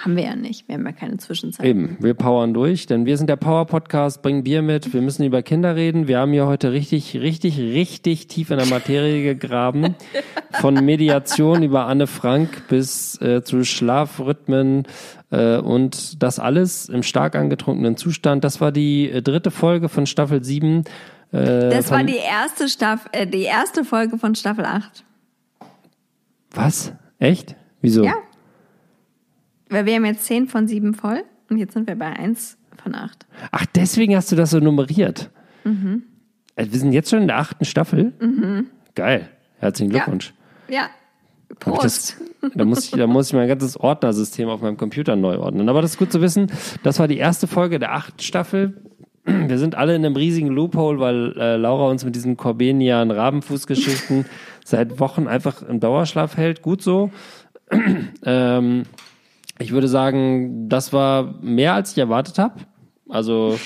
[0.00, 0.68] Haben wir ja nicht.
[0.68, 1.68] Wir haben ja keine Zwischenzeiten.
[1.68, 5.42] Eben, wir powern durch, denn wir sind der Power-Podcast, bringen Bier mit, wir müssen über
[5.42, 6.08] Kinder reden.
[6.08, 9.94] Wir haben hier heute richtig, richtig, richtig tief in der Materie gegraben.
[10.52, 14.84] Von Mediation über Anne Frank bis äh, zu Schlafrhythmen
[15.30, 18.44] äh, und das alles im stark angetrunkenen Zustand.
[18.44, 20.84] Das war die äh, dritte Folge von Staffel 7.
[21.32, 25.04] Äh, Das war die erste Staffel, äh, die erste Folge von Staffel 8.
[26.50, 26.92] Was?
[27.18, 27.56] Echt?
[27.80, 28.04] Wieso?
[28.04, 28.14] Ja.
[29.72, 32.94] Weil wir haben jetzt 10 von 7 voll und jetzt sind wir bei 1 von
[32.94, 33.26] 8.
[33.50, 35.30] Ach, deswegen hast du das so nummeriert.
[35.64, 38.12] Äh, Wir sind jetzt schon in der achten Staffel.
[38.94, 39.28] Geil.
[39.58, 39.98] Herzlichen Ja.
[39.98, 40.34] Glückwunsch.
[40.68, 40.90] Ja.
[41.50, 41.84] Ich Prost.
[41.84, 42.16] Das,
[42.54, 45.68] da, muss ich, da muss ich mein ganzes Ordnersystem auf meinem Computer neu ordnen.
[45.68, 46.50] Aber das ist gut zu wissen.
[46.82, 48.82] Das war die erste Folge der achten Staffel.
[49.24, 54.26] Wir sind alle in einem riesigen Loophole, weil äh, Laura uns mit diesen Corbenian Rabenfußgeschichten
[54.64, 56.60] seit Wochen einfach im Dauerschlaf hält.
[56.62, 57.10] Gut so.
[58.24, 58.82] ähm,
[59.62, 62.60] ich würde sagen, das war mehr als ich erwartet habe.
[63.08, 63.58] Also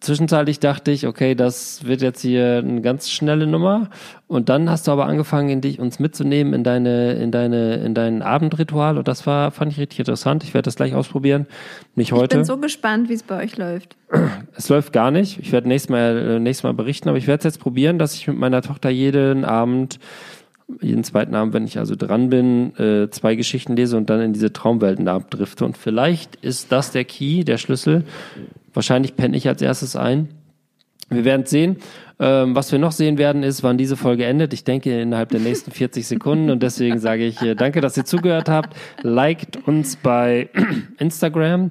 [0.00, 3.88] zwischenzeitlich dachte ich, okay, das wird jetzt hier eine ganz schnelle Nummer.
[4.26, 7.94] Und dann hast du aber angefangen, in dich uns mitzunehmen in deine, in deine, in
[7.94, 8.98] dein Abendritual.
[8.98, 10.44] Und das war, fand ich richtig interessant.
[10.44, 11.46] Ich werde das gleich ausprobieren.
[11.94, 12.36] Nicht Ich heute.
[12.36, 13.96] bin so gespannt, wie es bei euch läuft.
[14.54, 15.38] Es läuft gar nicht.
[15.40, 18.14] Ich werde nächstes Mal, äh, nächstes Mal berichten, aber ich werde es jetzt probieren, dass
[18.14, 19.98] ich mit meiner Tochter jeden Abend,
[20.80, 24.32] jeden zweiten Abend, wenn ich also dran bin, äh, zwei Geschichten lese und dann in
[24.32, 25.64] diese Traumwelten da abdrifte.
[25.64, 28.04] Und vielleicht ist das der Key, der Schlüssel.
[28.74, 30.28] Wahrscheinlich penne ich als erstes ein.
[31.10, 31.76] Wir werden sehen.
[32.20, 34.52] Ähm, was wir noch sehen werden, ist, wann diese Folge endet.
[34.52, 36.50] Ich denke innerhalb der nächsten 40 Sekunden.
[36.50, 38.76] Und deswegen sage ich äh, danke, dass ihr zugehört habt.
[39.02, 40.50] Liked uns bei
[40.98, 41.70] Instagram,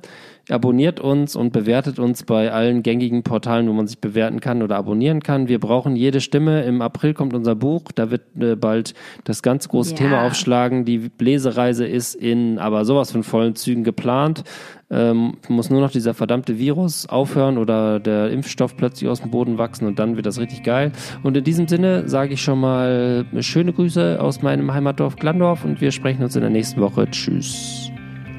[0.49, 4.77] abonniert uns und bewertet uns bei allen gängigen Portalen, wo man sich bewerten kann oder
[4.77, 5.47] abonnieren kann.
[5.47, 6.63] Wir brauchen jede Stimme.
[6.63, 7.83] Im April kommt unser Buch.
[7.93, 8.93] Da wird äh, bald
[9.23, 9.97] das ganz große Ja.
[9.97, 10.85] Thema aufschlagen.
[10.85, 14.43] Die Lesereise ist in aber sowas von vollen Zügen geplant.
[14.89, 19.57] Ähm, muss nur noch dieser verdammte Virus aufhören oder der Impfstoff plötzlich aus dem Boden
[19.57, 20.93] wachsen und dann wird das richtig geil.
[21.23, 25.81] Und in diesem Sinne sage ich schon mal schöne Grüße aus meinem Heimatdorf Glandorf und
[25.81, 27.05] wir sprechen uns in der nächsten Woche.
[27.11, 27.91] Tschüss.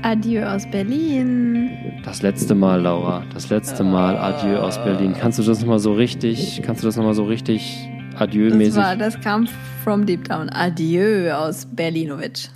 [0.03, 1.71] Adieu aus Berlin.
[2.05, 3.25] Das letzte Mal, Laura.
[3.35, 5.15] Das letzte Mal Adieu aus Berlin.
[5.19, 8.77] Kannst du das nochmal so richtig, kannst du das nochmal so richtig Das Adieu-mäßig?
[8.77, 9.49] war, das kam
[9.83, 10.49] from deep down.
[10.51, 12.49] Adieu aus Berlinovic.